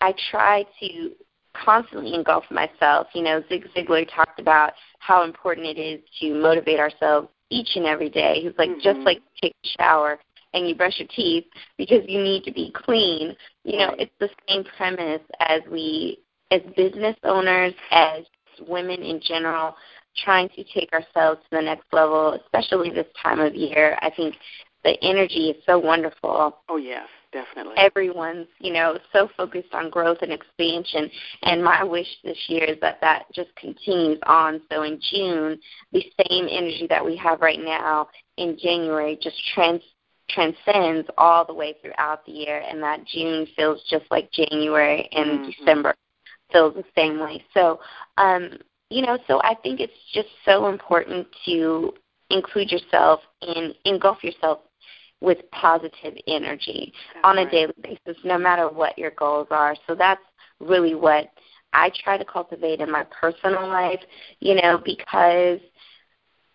I 0.01 0.15
try 0.31 0.65
to 0.81 1.11
constantly 1.53 2.15
engulf 2.15 2.45
myself. 2.51 3.09
You 3.13 3.25
know, 3.25 3.43
Zig 3.51 3.69
Ziglar 3.77 4.09
talked 4.11 4.41
about 4.41 4.73
how 5.01 5.23
important 5.23 5.67
it 5.67 5.79
is 5.79 6.01
to 6.21 6.35
motivate 6.35 6.81
ourselves 6.81 7.29
each 7.55 7.77
and 7.77 7.87
every 7.87 8.11
day. 8.11 8.41
He's 8.43 8.53
like, 8.59 8.71
mm-hmm. 8.71 8.81
just 8.81 9.01
like 9.01 9.23
take 9.41 9.55
a 9.65 9.69
shower 9.79 10.19
and 10.53 10.69
you 10.69 10.75
brush 10.75 10.99
your 10.99 11.09
teeth 11.15 11.45
because 11.79 12.03
you 12.07 12.23
need 12.23 12.45
to 12.45 12.53
be 12.53 12.73
clean. 12.75 13.35
You 13.65 13.79
know, 13.79 13.95
it's 13.99 14.13
the 14.21 14.29
same 14.49 14.65
premise 14.77 15.23
as 15.41 15.61
we, 15.71 16.19
as 16.51 16.61
business 16.77 17.17
owners, 17.25 17.75
as 17.91 18.25
women 18.69 19.03
in 19.03 19.21
general, 19.21 19.75
trying 20.17 20.49
to 20.51 20.65
take 20.65 20.93
ourselves 20.93 21.41
to 21.45 21.57
the 21.57 21.63
next 21.63 21.87
level, 21.93 22.39
especially 22.45 22.91
this 22.91 23.07
time 23.21 23.41
of 23.41 23.55
year. 23.55 23.99
I 24.01 24.11
think 24.11 24.37
the 24.85 24.97
energy 25.03 25.51
is 25.51 25.63
so 25.67 25.79
wonderful. 25.79 26.59
Oh 26.69 26.77
yes, 26.77 27.09
definitely. 27.35 27.75
Everyone's, 27.77 28.47
you 28.61 28.73
know, 28.73 28.99
so 29.13 29.29
focused 29.37 29.75
on 29.75 29.91
growth 29.91 30.19
and 30.23 30.33
expansion, 30.33 31.11
and 31.43 31.63
my 31.63 31.85
wish 31.85 32.07
this 32.23 32.39
year 32.49 32.65
is 32.65 32.79
that 32.81 33.01
that 33.03 33.27
just 33.35 33.55
continues 33.57 34.19
on. 34.25 34.63
So 34.73 34.85
in 34.85 34.99
June, 35.11 35.59
the 35.93 36.03
same 36.29 36.47
energy 36.51 36.87
that 36.89 37.05
we 37.05 37.17
have 37.17 37.43
right 37.43 37.61
now 37.61 38.09
in 38.39 38.57
January 38.59 39.19
just 39.21 39.37
trans 39.55 39.83
transcends 40.31 41.07
all 41.19 41.45
the 41.45 41.53
way 41.53 41.75
throughout 41.83 42.25
the 42.25 42.33
year, 42.33 42.63
and 42.67 42.83
that 42.83 43.05
June 43.07 43.47
feels 43.55 43.83
just 43.91 44.07
like 44.11 44.33
January 44.33 45.07
and 45.13 45.41
mm-hmm. 45.41 45.51
December. 45.51 45.95
feels 46.51 46.75
the 46.75 46.85
same 46.97 47.21
way. 47.21 47.45
So, 47.53 47.81
um, 48.17 48.59
you 48.89 49.03
know, 49.03 49.19
so 49.27 49.41
I 49.43 49.55
think 49.63 49.81
it's 49.81 49.93
just 50.15 50.29
so 50.45 50.69
important 50.69 51.27
to 51.47 51.93
include 52.31 52.71
yourself 52.71 53.21
and 53.43 53.75
engulf 53.85 54.23
yourself 54.25 54.61
with 55.25 55.39
positive 55.51 56.15
energy 56.29 56.93
that's 57.15 57.25
on 57.25 57.37
right. 57.37 57.49
a 57.49 57.51
daily 57.51 57.75
basis, 57.83 58.23
no 58.25 58.39
matter 58.39 58.69
what 58.69 58.97
your 58.99 59.13
goals 59.13 59.49
are. 59.51 59.75
So 59.87 59.95
that's 59.95 60.21
really 60.61 60.95
what 60.95 61.31
I 61.73 61.91
try 62.05 62.17
to 62.19 62.25
cultivate 62.25 62.81
in 62.81 62.91
my 62.91 63.05
personal 63.21 63.67
life, 63.67 64.01
you 64.41 64.55
know, 64.55 64.81
because 64.85 65.61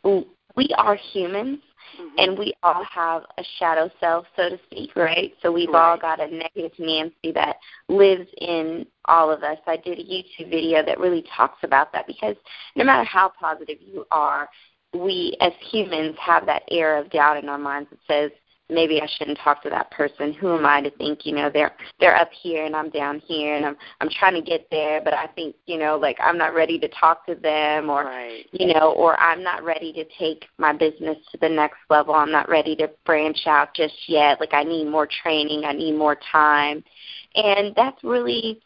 we 0.03 0.69
are 0.77 0.95
humans 0.95 1.59
mm-hmm. 1.99 2.15
and 2.17 2.37
we 2.37 2.53
all 2.63 2.85
have 2.85 3.23
a 3.37 3.43
shadow 3.57 3.89
self, 3.99 4.25
so 4.35 4.49
to 4.49 4.59
speak, 4.65 4.95
right? 4.95 5.33
So 5.41 5.51
we've 5.51 5.69
right. 5.69 5.91
all 5.91 5.97
got 5.97 6.21
a 6.21 6.27
negative 6.27 6.71
Nancy 6.79 7.33
that 7.33 7.57
lives 7.89 8.27
in 8.39 8.85
all 9.05 9.31
of 9.31 9.43
us. 9.43 9.57
I 9.67 9.77
did 9.77 9.99
a 9.99 10.03
YouTube 10.03 10.51
video 10.51 10.85
that 10.85 10.99
really 10.99 11.25
talks 11.35 11.59
about 11.63 11.91
that 11.93 12.07
because 12.07 12.35
no 12.75 12.85
matter 12.85 13.03
how 13.03 13.31
positive 13.39 13.77
you 13.81 14.05
are, 14.11 14.47
we 14.93 15.37
as 15.41 15.51
humans 15.69 16.15
have 16.19 16.45
that 16.45 16.63
air 16.71 16.97
of 16.97 17.11
doubt 17.11 17.43
in 17.43 17.49
our 17.49 17.57
minds 17.57 17.89
that 17.89 17.99
says, 18.07 18.31
maybe 18.69 19.01
I 19.01 19.07
shouldn't 19.17 19.39
talk 19.39 19.63
to 19.63 19.69
that 19.69 19.91
person. 19.91 20.33
Who 20.33 20.55
am 20.55 20.65
I 20.65 20.81
to 20.81 20.91
think, 20.91 21.25
you 21.25 21.33
know, 21.33 21.49
they're 21.51 21.75
they're 21.99 22.15
up 22.15 22.29
here 22.41 22.65
and 22.65 22.75
I'm 22.75 22.89
down 22.89 23.19
here 23.19 23.55
and 23.55 23.65
I'm 23.65 23.77
I'm 23.99 24.09
trying 24.09 24.35
to 24.35 24.41
get 24.41 24.67
there, 24.71 25.01
but 25.03 25.13
I 25.13 25.27
think, 25.27 25.55
you 25.65 25.77
know, 25.77 25.97
like 25.97 26.17
I'm 26.21 26.37
not 26.37 26.53
ready 26.53 26.79
to 26.79 26.87
talk 26.89 27.25
to 27.25 27.35
them 27.35 27.89
or 27.89 28.05
right. 28.05 28.45
you 28.51 28.73
know, 28.73 28.93
or 28.93 29.19
I'm 29.19 29.43
not 29.43 29.63
ready 29.63 29.91
to 29.93 30.05
take 30.17 30.45
my 30.57 30.73
business 30.73 31.17
to 31.31 31.37
the 31.41 31.49
next 31.49 31.77
level. 31.89 32.13
I'm 32.13 32.31
not 32.31 32.49
ready 32.49 32.75
to 32.77 32.89
branch 33.05 33.39
out 33.47 33.73
just 33.73 33.95
yet. 34.07 34.39
Like 34.39 34.53
I 34.53 34.63
need 34.63 34.87
more 34.87 35.07
training, 35.23 35.65
I 35.65 35.73
need 35.73 35.97
more 35.97 36.17
time. 36.31 36.83
And 37.35 37.73
that's 37.75 38.03
really 38.03 38.61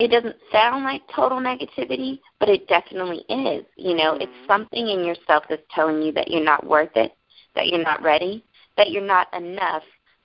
it 0.00 0.08
doesn't 0.08 0.36
sound 0.50 0.84
like 0.84 1.02
total 1.14 1.38
negativity, 1.38 2.18
but 2.40 2.48
it 2.48 2.66
definitely 2.66 3.24
is. 3.28 3.64
You 3.76 3.94
know, 3.94 4.14
mm-hmm. 4.14 4.22
it's 4.22 4.48
something 4.48 4.88
in 4.88 5.04
yourself 5.04 5.44
that's 5.48 5.62
telling 5.74 6.02
you 6.02 6.12
that 6.12 6.30
you're 6.30 6.44
not 6.44 6.66
worth 6.66 6.90
it, 6.96 7.12
that 7.54 7.68
you're 7.68 7.82
not 7.82 8.02
ready, 8.02 8.44
that 8.76 8.90
you're 8.90 9.02
not 9.02 9.32
enough 9.34 9.82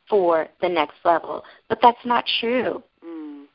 for 0.10 0.48
the 0.62 0.70
next 0.70 0.96
level. 1.06 1.44
But 1.68 1.80
that's 1.82 2.04
not 2.06 2.26
true. 2.40 2.84
Mm. 3.06 3.46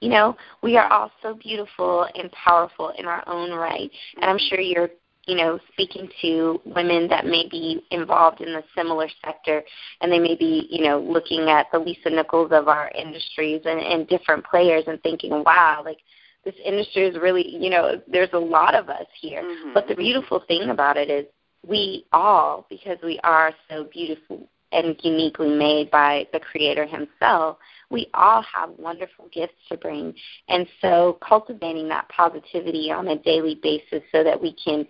You 0.00 0.08
know, 0.10 0.36
we 0.62 0.76
are 0.76 0.90
all 0.92 1.10
so 1.22 1.34
beautiful 1.34 2.06
and 2.14 2.30
powerful 2.32 2.92
in 2.98 3.06
our 3.06 3.22
own 3.28 3.52
right. 3.52 3.90
And 4.20 4.30
I'm 4.30 4.38
sure 4.38 4.60
you're, 4.60 4.90
you 5.26 5.36
know, 5.36 5.58
speaking 5.72 6.08
to 6.20 6.60
women 6.66 7.08
that 7.08 7.24
may 7.24 7.48
be 7.48 7.82
involved 7.90 8.40
in 8.40 8.52
the 8.52 8.62
similar 8.76 9.08
sector 9.24 9.62
and 10.00 10.12
they 10.12 10.18
may 10.18 10.34
be, 10.34 10.66
you 10.70 10.84
know, 10.84 11.00
looking 11.00 11.48
at 11.48 11.66
the 11.72 11.78
Lisa 11.78 12.10
Nichols 12.10 12.52
of 12.52 12.68
our 12.68 12.90
industries 12.90 13.62
and, 13.64 13.80
and 13.80 14.08
different 14.08 14.44
players 14.44 14.84
and 14.86 15.02
thinking, 15.02 15.42
wow, 15.44 15.82
like 15.84 15.98
this 16.44 16.54
industry 16.62 17.04
is 17.06 17.16
really, 17.16 17.56
you 17.56 17.70
know, 17.70 18.00
there's 18.06 18.28
a 18.34 18.38
lot 18.38 18.74
of 18.74 18.90
us 18.90 19.06
here. 19.18 19.42
Mm-hmm. 19.42 19.72
But 19.72 19.88
the 19.88 19.94
beautiful 19.94 20.42
thing 20.46 20.68
about 20.68 20.98
it 20.98 21.08
is 21.08 21.24
we 21.66 22.04
all, 22.12 22.66
because 22.68 22.98
we 23.02 23.20
are 23.24 23.52
so 23.68 23.84
beautiful 23.92 24.48
and 24.72 24.96
uniquely 25.02 25.48
made 25.48 25.90
by 25.90 26.26
the 26.32 26.40
Creator 26.40 26.86
Himself, 26.86 27.58
we 27.90 28.08
all 28.12 28.42
have 28.42 28.70
wonderful 28.78 29.28
gifts 29.32 29.54
to 29.68 29.76
bring. 29.76 30.14
And 30.48 30.66
so, 30.80 31.18
cultivating 31.26 31.88
that 31.88 32.08
positivity 32.08 32.90
on 32.90 33.08
a 33.08 33.18
daily 33.18 33.58
basis 33.62 34.02
so 34.10 34.24
that 34.24 34.40
we 34.40 34.54
can 34.64 34.86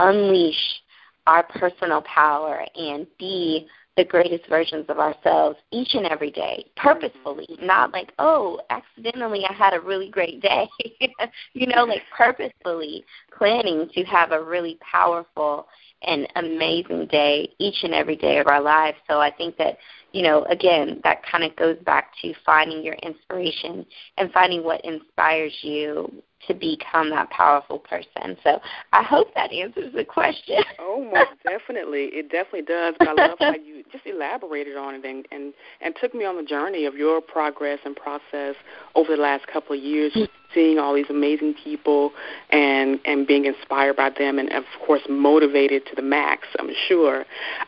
unleash 0.00 0.80
our 1.26 1.42
personal 1.44 2.02
power 2.02 2.64
and 2.76 3.06
be 3.18 3.66
the 3.96 4.04
greatest 4.04 4.46
versions 4.48 4.84
of 4.88 4.98
ourselves 4.98 5.58
each 5.72 5.94
and 5.94 6.06
every 6.06 6.30
day, 6.30 6.66
purposefully, 6.76 7.46
mm-hmm. 7.50 7.66
not 7.66 7.92
like, 7.92 8.12
oh, 8.18 8.60
accidentally 8.70 9.44
I 9.48 9.52
had 9.52 9.72
a 9.72 9.80
really 9.80 10.10
great 10.10 10.42
day. 10.42 10.68
you 11.54 11.66
know, 11.66 11.84
like 11.84 12.02
purposefully 12.16 13.04
planning 13.36 13.88
to 13.94 14.04
have 14.04 14.32
a 14.32 14.42
really 14.42 14.78
powerful 14.80 15.66
and 16.02 16.28
amazing 16.36 17.06
day 17.06 17.48
each 17.58 17.82
and 17.82 17.94
every 17.94 18.16
day 18.16 18.38
of 18.38 18.46
our 18.48 18.60
lives. 18.60 18.98
So 19.08 19.18
I 19.18 19.30
think 19.30 19.56
that, 19.56 19.78
you 20.16 20.22
know, 20.22 20.44
again, 20.44 20.98
that 21.04 21.22
kind 21.30 21.44
of 21.44 21.54
goes 21.56 21.76
back 21.84 22.12
to 22.22 22.32
finding 22.46 22.82
your 22.82 22.94
inspiration 23.02 23.84
and 24.16 24.32
finding 24.32 24.64
what 24.64 24.82
inspires 24.82 25.52
you 25.60 26.10
to 26.48 26.54
become 26.54 27.10
that 27.10 27.28
powerful 27.28 27.78
person. 27.78 28.34
So 28.42 28.60
I 28.94 29.02
hope 29.02 29.34
that 29.34 29.52
answers 29.52 29.92
the 29.94 30.04
question. 30.04 30.56
oh, 30.78 31.04
most 31.12 31.32
definitely. 31.44 32.04
It 32.04 32.30
definitely 32.30 32.62
does. 32.62 32.94
But 32.98 33.08
I 33.08 33.12
love 33.28 33.38
how 33.38 33.54
you 33.56 33.84
just 33.92 34.06
elaborated 34.06 34.76
on 34.76 34.94
it 34.94 35.04
and, 35.04 35.26
and, 35.30 35.52
and 35.82 35.94
took 36.00 36.14
me 36.14 36.24
on 36.24 36.36
the 36.36 36.44
journey 36.44 36.86
of 36.86 36.94
your 36.94 37.20
progress 37.20 37.80
and 37.84 37.94
process 37.94 38.54
over 38.94 39.16
the 39.16 39.22
last 39.22 39.46
couple 39.48 39.76
of 39.76 39.82
years, 39.82 40.16
seeing 40.54 40.78
all 40.78 40.94
these 40.94 41.10
amazing 41.10 41.54
people 41.62 42.12
and, 42.50 43.00
and 43.04 43.26
being 43.26 43.44
inspired 43.44 43.96
by 43.96 44.08
them 44.10 44.38
and, 44.38 44.50
of 44.52 44.64
course, 44.86 45.02
motivated 45.10 45.84
to 45.86 45.94
the 45.94 46.02
max, 46.02 46.46
I'm 46.58 46.70
sure. 46.88 47.20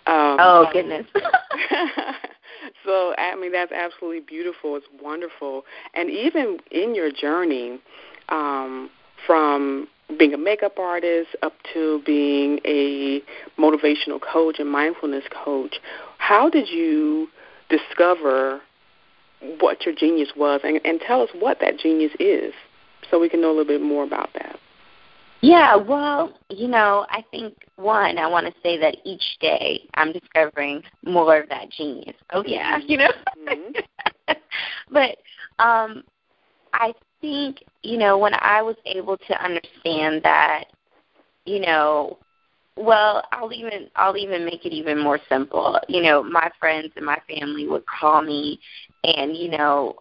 Um, 0.06 0.38
oh, 0.40 0.66
goodness. 0.72 1.06
so, 2.84 3.14
I 3.18 3.34
mean, 3.36 3.52
that's 3.52 3.72
absolutely 3.72 4.20
beautiful. 4.20 4.76
It's 4.76 4.86
wonderful. 5.02 5.64
And 5.94 6.10
even 6.10 6.58
in 6.70 6.94
your 6.94 7.10
journey, 7.10 7.80
um, 8.28 8.90
from 9.26 9.88
being 10.18 10.32
a 10.32 10.38
makeup 10.38 10.78
artist 10.78 11.30
up 11.42 11.54
to 11.74 12.02
being 12.06 12.60
a 12.64 13.20
motivational 13.58 14.20
coach 14.20 14.58
and 14.58 14.70
mindfulness 14.70 15.24
coach, 15.44 15.76
how 16.18 16.48
did 16.48 16.68
you 16.68 17.28
discover 17.68 18.60
what 19.60 19.84
your 19.84 19.94
genius 19.94 20.30
was? 20.36 20.60
And, 20.64 20.80
and 20.84 21.00
tell 21.00 21.22
us 21.22 21.30
what 21.38 21.58
that 21.60 21.78
genius 21.78 22.12
is 22.18 22.54
so 23.10 23.18
we 23.18 23.28
can 23.28 23.40
know 23.40 23.48
a 23.48 23.54
little 23.56 23.64
bit 23.64 23.82
more 23.82 24.04
about 24.04 24.30
that. 24.34 24.57
Yeah, 25.40 25.76
well, 25.76 26.32
you 26.50 26.66
know, 26.68 27.06
I 27.10 27.24
think 27.30 27.54
one, 27.76 28.18
I 28.18 28.26
want 28.26 28.46
to 28.46 28.52
say 28.62 28.76
that 28.78 28.96
each 29.04 29.22
day 29.40 29.82
I'm 29.94 30.12
discovering 30.12 30.82
more 31.04 31.38
of 31.40 31.48
that 31.48 31.70
genius. 31.70 32.16
Oh 32.32 32.42
yeah, 32.44 32.78
you 32.86 32.96
know. 32.98 33.10
Mm-hmm. 33.48 34.34
but 34.90 35.16
um 35.64 36.02
I 36.74 36.92
think, 37.20 37.64
you 37.82 37.98
know, 37.98 38.18
when 38.18 38.34
I 38.34 38.62
was 38.62 38.76
able 38.84 39.16
to 39.16 39.44
understand 39.44 40.22
that, 40.22 40.64
you 41.44 41.60
know, 41.60 42.18
well, 42.76 43.24
I'll 43.32 43.52
even 43.52 43.88
I'll 43.96 44.16
even 44.16 44.44
make 44.44 44.64
it 44.64 44.72
even 44.72 44.98
more 45.00 45.18
simple. 45.28 45.78
You 45.88 46.02
know, 46.02 46.22
my 46.22 46.50
friends 46.60 46.92
and 46.96 47.04
my 47.04 47.18
family 47.28 47.66
would 47.66 47.84
call 47.86 48.22
me 48.22 48.60
and, 49.04 49.36
you 49.36 49.50
know, 49.50 49.96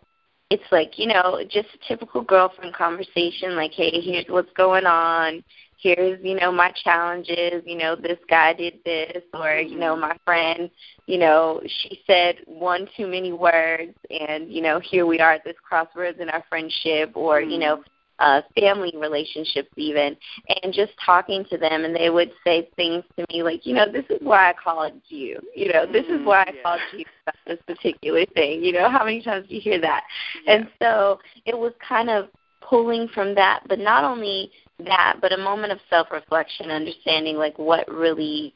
it's 0.49 0.63
like, 0.71 0.97
you 0.97 1.07
know, 1.07 1.41
just 1.49 1.67
a 1.75 1.87
typical 1.87 2.21
girlfriend 2.21 2.73
conversation 2.73 3.55
like, 3.55 3.71
"Hey, 3.73 3.99
here's 4.01 4.25
what's 4.27 4.51
going 4.53 4.85
on? 4.85 5.43
Here's 5.79 6.19
you 6.23 6.35
know 6.35 6.51
my 6.51 6.71
challenges 6.83 7.61
you 7.65 7.77
know 7.77 7.95
this 7.95 8.17
guy 8.27 8.51
did 8.53 8.79
this 8.83 9.21
or 9.33 9.59
you 9.59 9.77
know 9.77 9.91
mm-hmm. 9.91 10.01
my 10.01 10.17
friend 10.25 10.71
you 11.05 11.19
know 11.19 11.61
she 11.81 12.01
said 12.07 12.37
one 12.47 12.87
too 12.97 13.05
many 13.05 13.31
words 13.31 13.93
and 14.09 14.51
you 14.51 14.61
know 14.63 14.79
here 14.79 15.05
we 15.05 15.19
are 15.19 15.33
at 15.33 15.43
this 15.43 15.55
crossroads 15.63 16.19
in 16.19 16.29
our 16.29 16.43
friendship 16.49 17.11
or 17.13 17.41
you 17.41 17.59
know 17.59 17.77
mm-hmm. 17.77 17.96
Uh 18.19 18.41
family 18.59 18.93
relationships 18.95 19.69
even 19.75 20.15
and 20.63 20.73
just 20.73 20.91
talking 21.03 21.45
to 21.49 21.57
them 21.57 21.85
and 21.85 21.95
they 21.95 22.09
would 22.09 22.31
say 22.43 22.69
things 22.75 23.03
to 23.17 23.25
me 23.31 23.43
like 23.43 23.65
you 23.65 23.73
know 23.73 23.91
this 23.91 24.05
is 24.09 24.17
why 24.21 24.49
i 24.49 24.53
called 24.53 24.93
you 25.07 25.37
you 25.55 25.71
know 25.71 25.85
this 25.85 26.05
is 26.07 26.25
why 26.25 26.43
i 26.43 26.51
yeah. 26.53 26.61
called 26.63 26.81
you 26.93 27.05
about 27.23 27.35
this 27.45 27.59
particular 27.67 28.25
thing 28.33 28.63
you 28.63 28.71
know 28.71 28.89
how 28.89 29.03
many 29.03 29.21
times 29.21 29.47
do 29.47 29.55
you 29.55 29.61
hear 29.61 29.79
that 29.79 30.03
Yeah. 30.45 30.55
and 30.55 30.67
so 30.81 31.19
it 31.45 31.57
was 31.57 31.73
kind 31.87 32.09
of 32.09 32.29
pulling 32.61 33.07
from 33.09 33.35
that 33.35 33.61
but 33.67 33.79
not 33.79 34.03
only 34.03 34.51
that, 34.79 35.17
but 35.21 35.33
a 35.33 35.37
moment 35.37 35.71
of 35.71 35.79
self 35.89 36.11
reflection, 36.11 36.69
understanding 36.69 37.37
like 37.37 37.57
what 37.57 37.87
really 37.91 38.53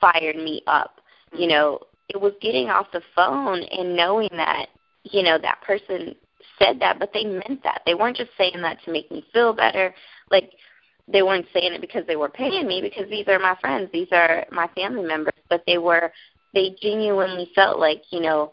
fired 0.00 0.36
me 0.36 0.62
up. 0.66 1.00
You 1.36 1.48
know, 1.48 1.80
it 2.08 2.20
was 2.20 2.32
getting 2.40 2.68
off 2.68 2.86
the 2.92 3.02
phone 3.14 3.62
and 3.62 3.96
knowing 3.96 4.28
that, 4.32 4.66
you 5.04 5.22
know, 5.22 5.38
that 5.38 5.60
person 5.62 6.14
said 6.58 6.80
that, 6.80 6.98
but 6.98 7.10
they 7.12 7.24
meant 7.24 7.62
that. 7.62 7.82
They 7.86 7.94
weren't 7.94 8.16
just 8.16 8.30
saying 8.38 8.60
that 8.62 8.78
to 8.84 8.92
make 8.92 9.10
me 9.10 9.24
feel 9.32 9.52
better. 9.52 9.94
Like 10.30 10.52
they 11.08 11.22
weren't 11.22 11.46
saying 11.52 11.72
it 11.72 11.80
because 11.80 12.06
they 12.06 12.16
were 12.16 12.28
paying 12.28 12.66
me 12.66 12.80
because 12.80 13.08
these 13.10 13.28
are 13.28 13.38
my 13.38 13.56
friends, 13.60 13.90
these 13.92 14.08
are 14.12 14.44
my 14.50 14.68
family 14.74 15.04
members, 15.04 15.34
but 15.48 15.62
they 15.66 15.78
were 15.78 16.12
they 16.54 16.74
genuinely 16.80 17.50
felt 17.54 17.78
like, 17.78 18.02
you 18.10 18.20
know, 18.20 18.52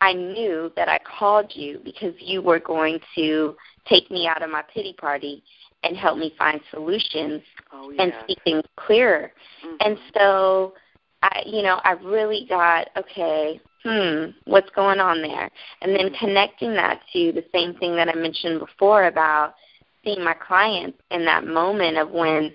I 0.00 0.12
knew 0.12 0.72
that 0.74 0.88
I 0.88 0.98
called 0.98 1.52
you 1.54 1.80
because 1.84 2.14
you 2.18 2.42
were 2.42 2.58
going 2.58 2.98
to 3.14 3.54
take 3.88 4.10
me 4.10 4.26
out 4.26 4.42
of 4.42 4.50
my 4.50 4.62
pity 4.74 4.94
party 4.94 5.44
and 5.84 5.96
help 5.96 6.18
me 6.18 6.34
find 6.36 6.60
solutions 6.70 7.42
oh, 7.72 7.90
yeah. 7.90 8.02
and 8.02 8.14
see 8.26 8.36
things 8.44 8.64
clearer. 8.76 9.32
Mm-hmm. 9.64 9.76
And 9.80 9.98
so 10.14 10.74
I 11.22 11.42
you 11.46 11.62
know, 11.62 11.80
I 11.84 11.92
really 11.92 12.46
got, 12.48 12.88
okay, 12.96 13.60
hmm, 13.84 14.30
what's 14.44 14.70
going 14.70 15.00
on 15.00 15.22
there? 15.22 15.50
And 15.80 15.94
then 15.94 16.02
Mm-hmm. 16.12 16.24
connecting 16.24 16.74
that 16.74 17.00
to 17.12 17.32
the 17.32 17.44
same 17.52 17.74
thing 17.74 17.96
that 17.96 18.08
I 18.08 18.14
mentioned 18.14 18.60
before 18.60 19.04
about 19.06 19.54
seeing 20.04 20.22
my 20.22 20.34
clients 20.34 20.98
in 21.10 21.24
that 21.24 21.46
moment 21.46 21.96
of 21.96 22.10
when 22.10 22.52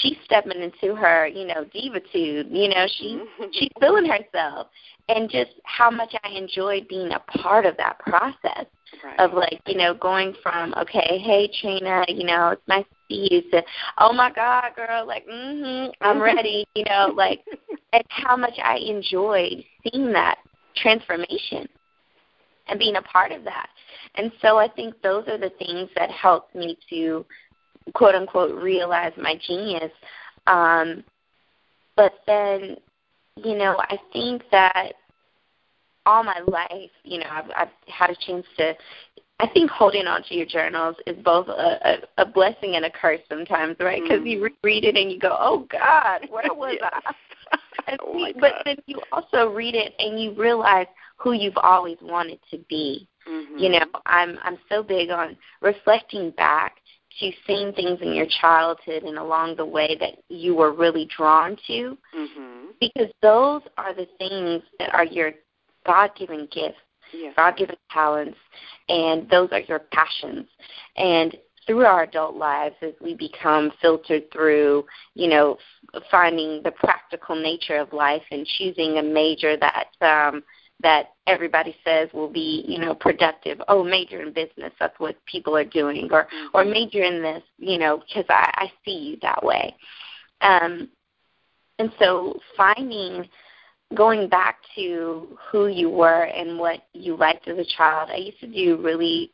she's 0.00 0.16
stepping 0.24 0.62
into 0.62 0.94
her, 0.94 1.26
you 1.26 1.46
know, 1.46 1.64
divitude. 1.72 2.48
You 2.50 2.68
know, 2.68 2.86
she 2.98 3.20
mm-hmm. 3.20 3.44
she's 3.52 3.70
feeling 3.80 4.06
herself, 4.06 4.68
and 5.08 5.30
just 5.30 5.52
how 5.64 5.90
much 5.90 6.14
I 6.24 6.30
enjoyed 6.30 6.88
being 6.88 7.12
a 7.12 7.20
part 7.38 7.66
of 7.66 7.76
that 7.76 7.98
process 8.00 8.66
right. 9.04 9.18
of 9.18 9.32
like, 9.32 9.60
you 9.66 9.76
know, 9.76 9.94
going 9.94 10.34
from 10.42 10.74
okay, 10.74 11.18
hey 11.18 11.50
Trina, 11.60 12.04
you 12.08 12.24
know, 12.24 12.50
it's 12.50 12.68
nice 12.68 12.84
to 12.84 12.96
see 13.08 13.28
you 13.30 13.50
to 13.50 13.62
oh 13.98 14.12
my 14.12 14.30
God, 14.32 14.70
girl, 14.76 15.06
like, 15.06 15.26
mhm, 15.26 15.92
I'm 16.00 16.20
ready, 16.20 16.66
you 16.74 16.84
know, 16.84 17.12
like, 17.14 17.44
and 17.92 18.02
how 18.08 18.36
much 18.36 18.58
I 18.62 18.76
enjoyed 18.76 19.64
seeing 19.84 20.12
that 20.12 20.38
transformation 20.82 21.68
and 22.68 22.78
being 22.78 22.96
a 22.96 23.02
part 23.02 23.32
of 23.32 23.44
that. 23.44 23.68
And 24.14 24.32
so 24.40 24.58
I 24.58 24.68
think 24.68 25.00
those 25.02 25.26
are 25.28 25.38
the 25.38 25.52
things 25.58 25.88
that 25.96 26.10
helped 26.10 26.54
me 26.54 26.78
to 26.90 27.24
quote 27.94 28.14
unquote 28.14 28.60
realize 28.60 29.12
my 29.16 29.38
genius. 29.46 29.92
Um, 30.46 31.04
but 31.96 32.14
then, 32.26 32.76
you 33.36 33.56
know, 33.56 33.76
I 33.78 33.98
think 34.12 34.42
that 34.50 34.92
all 36.06 36.22
my 36.22 36.40
life, 36.46 36.90
you 37.04 37.18
know, 37.18 37.26
I've, 37.30 37.50
I've 37.56 37.68
had 37.86 38.10
a 38.10 38.16
chance 38.26 38.46
to. 38.58 38.74
I 39.40 39.46
think 39.46 39.70
holding 39.70 40.08
on 40.08 40.24
to 40.24 40.34
your 40.34 40.46
journals 40.46 40.96
is 41.06 41.16
both 41.22 41.46
a, 41.46 41.78
a, 42.18 42.22
a 42.22 42.26
blessing 42.26 42.74
and 42.74 42.84
a 42.84 42.90
curse 42.90 43.20
sometimes, 43.28 43.76
right? 43.78 44.02
Because 44.02 44.22
mm. 44.22 44.30
you 44.30 44.50
read 44.64 44.84
it 44.84 44.96
and 44.96 45.12
you 45.12 45.18
go, 45.20 45.36
"Oh 45.38 45.64
God, 45.70 46.26
where 46.28 46.42
was 46.54 46.76
I?" 46.82 47.14
Oh 48.00 48.32
but 48.40 48.54
then 48.64 48.76
you 48.86 49.00
also 49.12 49.50
read 49.50 49.74
it 49.74 49.94
and 49.98 50.20
you 50.20 50.32
realize 50.32 50.86
who 51.16 51.32
you've 51.32 51.56
always 51.56 51.98
wanted 52.00 52.38
to 52.50 52.58
be. 52.68 53.08
Mm-hmm. 53.28 53.58
You 53.58 53.68
know, 53.70 53.86
I'm 54.06 54.38
I'm 54.42 54.58
so 54.68 54.82
big 54.82 55.10
on 55.10 55.36
reflecting 55.60 56.30
back 56.32 56.76
to 57.20 57.30
seeing 57.46 57.72
things 57.72 57.98
in 58.00 58.14
your 58.14 58.26
childhood 58.40 59.02
and 59.02 59.18
along 59.18 59.56
the 59.56 59.66
way 59.66 59.96
that 59.98 60.18
you 60.28 60.54
were 60.54 60.72
really 60.72 61.08
drawn 61.16 61.56
to 61.66 61.98
mm-hmm. 62.16 62.66
because 62.80 63.10
those 63.22 63.62
are 63.76 63.94
the 63.94 64.06
things 64.18 64.62
that 64.78 64.94
are 64.94 65.04
your 65.04 65.32
god-given 65.84 66.48
gifts 66.52 66.76
yes. 67.12 67.32
god-given 67.34 67.76
talents 67.90 68.38
and 68.88 69.28
those 69.30 69.48
are 69.52 69.60
your 69.60 69.80
passions 69.92 70.46
and 70.96 71.36
through 71.68 71.84
our 71.84 72.02
adult 72.02 72.34
lives 72.34 72.74
as 72.82 72.94
we 73.00 73.14
become 73.14 73.70
filtered 73.80 74.24
through 74.32 74.84
you 75.14 75.28
know 75.28 75.56
finding 76.10 76.60
the 76.64 76.72
practical 76.72 77.36
nature 77.36 77.76
of 77.76 77.92
life 77.92 78.22
and 78.32 78.44
choosing 78.58 78.98
a 78.98 79.02
major 79.02 79.56
that 79.56 79.86
um 80.00 80.42
that 80.80 81.14
everybody 81.26 81.74
says 81.84 82.08
will 82.12 82.28
be, 82.30 82.64
you 82.68 82.78
know, 82.78 82.94
productive. 82.94 83.60
Oh, 83.66 83.82
major 83.82 84.22
in 84.22 84.32
business. 84.32 84.72
That's 84.78 84.98
what 84.98 85.16
people 85.26 85.56
are 85.56 85.64
doing, 85.64 86.08
or 86.12 86.24
mm-hmm. 86.24 86.56
or 86.56 86.64
major 86.64 87.02
in 87.02 87.22
this, 87.22 87.42
you 87.58 87.78
know, 87.78 87.98
because 87.98 88.26
I, 88.28 88.50
I 88.54 88.72
see 88.84 88.92
you 88.92 89.18
that 89.22 89.44
way. 89.44 89.74
Um, 90.40 90.88
and 91.78 91.90
so 91.98 92.38
finding, 92.56 93.28
going 93.94 94.28
back 94.28 94.58
to 94.76 95.36
who 95.50 95.66
you 95.66 95.90
were 95.90 96.24
and 96.24 96.58
what 96.58 96.80
you 96.92 97.16
liked 97.16 97.48
as 97.48 97.58
a 97.58 97.76
child. 97.76 98.10
I 98.12 98.16
used 98.16 98.40
to 98.40 98.46
do 98.46 98.80
really 98.82 99.32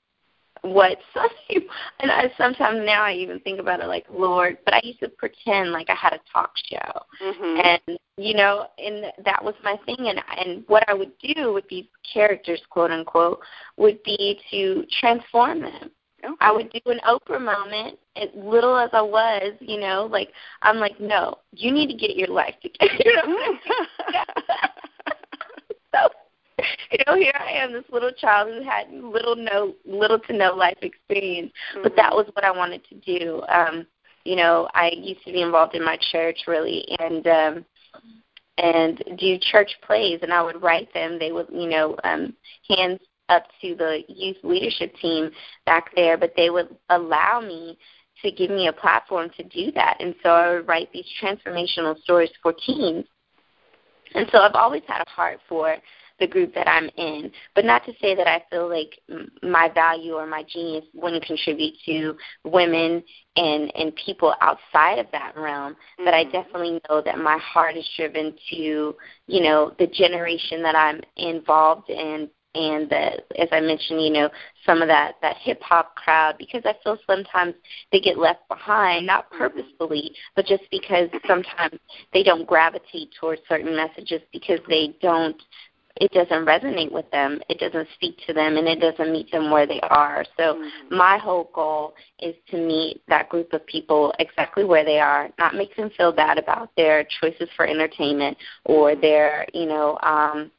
what 0.64 0.99
some 1.12 1.28
people, 1.49 1.68
and 2.00 2.11
I 2.11 2.33
sometimes 2.38 2.80
now 2.85 3.02
I 3.02 3.12
even 3.12 3.38
think 3.40 3.61
about 3.61 3.80
it 3.80 3.87
like 3.87 4.06
Lord, 4.11 4.59
but 4.64 4.73
I 4.73 4.80
used 4.83 5.00
to 5.00 5.09
pretend 5.11 5.73
like 5.73 5.90
I 5.90 5.94
had 5.94 6.14
a 6.14 6.21
talk 6.33 6.52
show, 6.71 7.02
mm-hmm. 7.23 7.61
and 7.88 7.99
you 8.16 8.35
know, 8.35 8.66
and 8.78 9.12
that 9.25 9.44
was 9.44 9.54
my 9.62 9.76
thing, 9.85 10.09
and 10.09 10.21
and 10.38 10.64
what 10.66 10.88
I 10.88 10.94
would 10.94 11.12
do 11.18 11.52
with 11.52 11.68
these 11.68 11.85
characters, 12.11 12.62
quote 12.71 12.90
unquote, 12.90 13.40
would 13.76 14.02
be 14.04 14.40
to 14.50 14.85
transform 15.00 15.61
them. 15.61 15.90
Okay. 16.25 16.35
I 16.40 16.50
would 16.50 16.73
do 16.73 16.80
an 16.87 17.00
Oprah 17.06 17.40
moment, 17.40 17.99
as 18.16 18.30
little 18.35 18.78
as 18.78 18.88
I 18.94 19.02
was, 19.02 19.52
you 19.61 19.78
know, 19.78 20.09
like 20.11 20.30
I'm 20.62 20.78
like, 20.78 20.99
no, 20.99 21.37
you 21.52 21.71
need 21.71 21.88
to 21.88 21.97
get 21.97 22.16
your 22.16 22.28
life 22.28 22.54
together. 22.62 22.94
You 23.04 23.16
know? 23.26 23.59
so 25.94 26.09
you 26.92 26.99
know, 27.06 27.16
here 27.16 27.35
I 27.38 27.52
am, 27.52 27.73
this 27.73 27.85
little 27.90 28.12
child 28.12 28.49
who 28.49 28.62
had 28.62 28.90
little 28.92 29.37
no 29.37 29.75
little 29.85 30.18
to 30.21 30.33
no 30.33 30.54
life 30.54 30.78
experience, 30.83 31.52
mm-hmm. 31.73 31.83
but 31.83 31.97
that 31.97 32.12
was 32.12 32.26
what 32.35 32.44
I 32.44 32.50
wanted 32.50 32.83
to 32.88 32.94
do. 32.97 33.42
Um, 33.49 33.87
you 34.25 34.37
know, 34.37 34.68
I 34.75 34.90
used 34.97 35.25
to 35.25 35.33
be 35.33 35.42
involved 35.42 35.75
in 35.75 35.85
my 35.85 35.98
church 36.11 36.38
really 36.46 36.87
and 36.98 37.27
um 37.27 37.64
and 38.57 39.03
do 39.18 39.37
church 39.38 39.72
plays 39.83 40.20
and 40.22 40.33
I 40.33 40.42
would 40.42 40.62
write 40.62 40.92
them. 40.94 41.18
They 41.18 41.33
would, 41.33 41.48
you 41.53 41.68
know, 41.68 41.96
um 42.05 42.35
hands 42.68 43.00
up 43.29 43.44
to 43.61 43.74
the 43.74 44.03
youth 44.09 44.37
leadership 44.42 44.94
team 45.00 45.31
back 45.66 45.90
there, 45.94 46.16
but 46.16 46.33
they 46.37 46.50
would 46.50 46.77
allow 46.90 47.40
me 47.40 47.79
to 48.22 48.31
give 48.31 48.50
me 48.50 48.68
a 48.68 48.72
platform 48.72 49.31
to 49.37 49.42
do 49.44 49.72
that. 49.72 49.96
And 50.00 50.14
so 50.22 50.31
I 50.31 50.55
would 50.55 50.68
write 50.68 50.92
these 50.92 51.07
transformational 51.22 51.98
stories 52.03 52.31
for 52.42 52.53
teens. 52.53 53.05
And 54.14 54.29
so 54.31 54.38
I've 54.38 54.55
always 54.55 54.83
had 54.87 55.03
a 55.03 55.11
heart 55.11 55.40
for 55.48 55.77
the 56.20 56.27
group 56.27 56.55
that 56.55 56.68
I'm 56.68 56.88
in. 56.96 57.31
But 57.55 57.64
not 57.64 57.85
to 57.87 57.92
say 58.00 58.14
that 58.14 58.27
I 58.27 58.42
feel 58.50 58.68
like 58.68 59.00
my 59.42 59.68
value 59.74 60.14
or 60.14 60.27
my 60.27 60.44
genius 60.44 60.85
wouldn't 60.94 61.24
contribute 61.24 61.74
to 61.87 62.16
women 62.44 63.03
and 63.37 63.74
and 63.74 63.94
people 63.96 64.35
outside 64.40 64.98
of 64.98 65.07
that 65.12 65.37
realm. 65.37 65.72
Mm-hmm. 65.72 66.05
But 66.05 66.14
I 66.14 66.24
definitely 66.24 66.81
know 66.88 67.03
that 67.03 67.18
my 67.18 67.38
heart 67.38 67.77
is 67.77 67.88
driven 67.96 68.35
to 68.50 68.94
you 69.27 69.42
know 69.42 69.74
the 69.79 69.87
generation 69.87 70.62
that 70.62 70.77
I'm 70.77 71.00
involved 71.16 71.90
in 71.90 72.31
and 72.55 72.88
the, 72.88 73.22
as 73.40 73.48
I 73.50 73.61
mentioned, 73.61 74.03
you 74.03 74.12
know, 74.12 74.31
some 74.64 74.81
of 74.81 74.88
that 74.88 75.14
that 75.22 75.37
hip 75.38 75.61
hop 75.62 75.96
crowd 75.96 76.37
because 76.38 76.62
I 76.64 76.74
feel 76.85 76.96
sometimes 77.07 77.55
they 77.90 78.00
get 78.00 78.18
left 78.18 78.46
behind, 78.48 79.07
not 79.07 79.27
mm-hmm. 79.27 79.38
purposefully, 79.38 80.12
but 80.37 80.46
just 80.46 80.62
because 80.70 81.09
sometimes 81.27 81.79
they 82.12 82.22
don't 82.22 82.46
gravitate 82.46 83.11
towards 83.20 83.42
certain 83.48 83.74
messages 83.74 84.20
because 84.33 84.61
they 84.68 84.94
don't 85.03 85.40
it 85.96 86.11
doesn't 86.11 86.44
resonate 86.44 86.90
with 86.90 87.09
them, 87.12 87.40
it 87.48 87.59
doesn't 87.59 87.88
speak 87.94 88.18
to 88.26 88.33
them, 88.33 88.57
and 88.57 88.66
it 88.66 88.80
doesn't 88.80 89.12
meet 89.12 89.30
them 89.30 89.50
where 89.50 89.66
they 89.66 89.80
are. 89.83 90.24
So 90.37 90.54
mm-hmm. 90.54 90.96
my 90.96 91.18
whole 91.18 91.50
goal 91.54 91.94
is 92.18 92.35
to 92.50 92.57
meet 92.57 93.00
that 93.09 93.28
group 93.28 93.52
of 93.52 93.64
people 93.66 94.12
exactly 94.18 94.64
where 94.64 94.85
they 94.85 94.98
are, 94.98 95.30
not 95.38 95.54
make 95.54 95.76
them 95.76 95.90
feel 95.96 96.12
bad 96.12 96.38
about 96.38 96.70
their 96.76 97.07
choices 97.20 97.48
for 97.57 97.66
entertainment 97.66 98.37
or 98.64 98.90
mm-hmm. 98.90 99.00
their, 99.00 99.46
you 99.54 99.66
know, 99.66 99.98
um, 100.02 100.50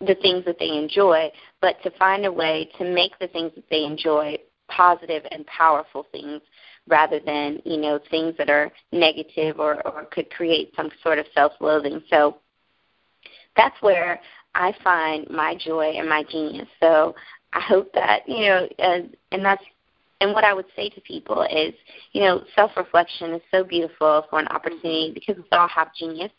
the 0.00 0.14
things 0.16 0.44
that 0.44 0.58
they 0.58 0.76
enjoy, 0.76 1.30
but 1.60 1.82
to 1.82 1.90
find 1.92 2.24
a 2.26 2.32
way 2.32 2.70
to 2.78 2.84
make 2.84 3.18
the 3.18 3.28
things 3.28 3.50
that 3.56 3.68
they 3.70 3.84
enjoy 3.84 4.36
positive 4.68 5.24
and 5.32 5.46
powerful 5.46 6.06
things 6.12 6.40
rather 6.86 7.20
than, 7.20 7.60
you 7.64 7.78
know, 7.78 7.98
things 8.10 8.34
that 8.38 8.50
are 8.50 8.70
negative 8.92 9.58
or, 9.58 9.86
or 9.86 10.04
could 10.12 10.30
create 10.30 10.72
some 10.76 10.90
sort 11.02 11.18
of 11.18 11.26
self 11.34 11.52
loathing. 11.60 12.02
So 12.10 12.36
that's 13.56 13.76
where 13.82 14.20
I 14.54 14.74
find 14.82 15.28
my 15.30 15.54
joy 15.54 15.92
and 15.96 16.08
my 16.08 16.24
genius. 16.30 16.68
So 16.80 17.14
I 17.52 17.60
hope 17.60 17.92
that 17.94 18.28
you 18.28 18.46
know, 18.46 18.68
and, 18.78 19.16
and 19.32 19.44
that's 19.44 19.62
and 20.20 20.32
what 20.32 20.44
I 20.44 20.52
would 20.52 20.66
say 20.74 20.88
to 20.88 21.00
people 21.02 21.42
is, 21.42 21.74
you 22.12 22.22
know, 22.22 22.42
self 22.54 22.72
reflection 22.76 23.34
is 23.34 23.42
so 23.50 23.64
beautiful 23.64 24.26
for 24.28 24.40
an 24.40 24.48
opportunity 24.48 25.12
because 25.14 25.36
we 25.36 25.56
all 25.56 25.68
have 25.68 25.94
genius, 25.94 26.32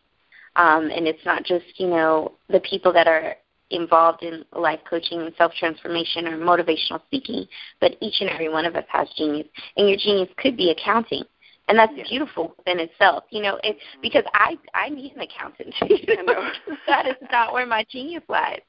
um, 0.55 0.89
and 0.89 1.07
it's 1.07 1.25
not 1.25 1.43
just 1.43 1.65
you 1.77 1.87
know 1.87 2.33
the 2.49 2.59
people 2.59 2.91
that 2.93 3.07
are 3.07 3.35
involved 3.71 4.23
in 4.23 4.43
life 4.55 4.79
coaching 4.89 5.21
and 5.21 5.33
self 5.37 5.53
transformation 5.53 6.27
or 6.27 6.37
motivational 6.37 7.01
speaking, 7.07 7.45
but 7.79 7.95
each 8.01 8.15
and 8.19 8.29
every 8.29 8.49
one 8.49 8.65
of 8.65 8.75
us 8.75 8.85
has 8.89 9.07
genius, 9.17 9.47
and 9.77 9.87
your 9.87 9.97
genius 9.97 10.29
could 10.37 10.57
be 10.57 10.71
accounting 10.71 11.23
and 11.69 11.77
that's 11.77 11.93
yeah. 11.95 12.03
beautiful 12.09 12.53
within 12.57 12.79
itself. 12.79 13.23
You 13.29 13.43
know, 13.43 13.59
it, 13.63 13.77
mm-hmm. 13.77 14.01
because 14.01 14.25
I 14.33 14.57
I 14.73 14.89
need 14.89 15.13
an 15.13 15.21
accountant. 15.21 15.73
You 15.89 16.23
know? 16.25 16.49
that 16.87 17.07
is 17.07 17.15
not 17.31 17.53
where 17.53 17.65
my 17.65 17.85
genius 17.89 18.23
lies. 18.27 18.61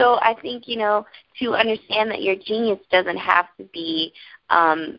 So 0.00 0.14
I 0.20 0.34
think 0.42 0.66
you 0.66 0.76
know 0.76 1.06
to 1.40 1.54
understand 1.54 2.10
that 2.10 2.22
your 2.22 2.36
genius 2.36 2.80
doesn't 2.90 3.16
have 3.16 3.46
to 3.58 3.64
be 3.72 4.12
um, 4.50 4.98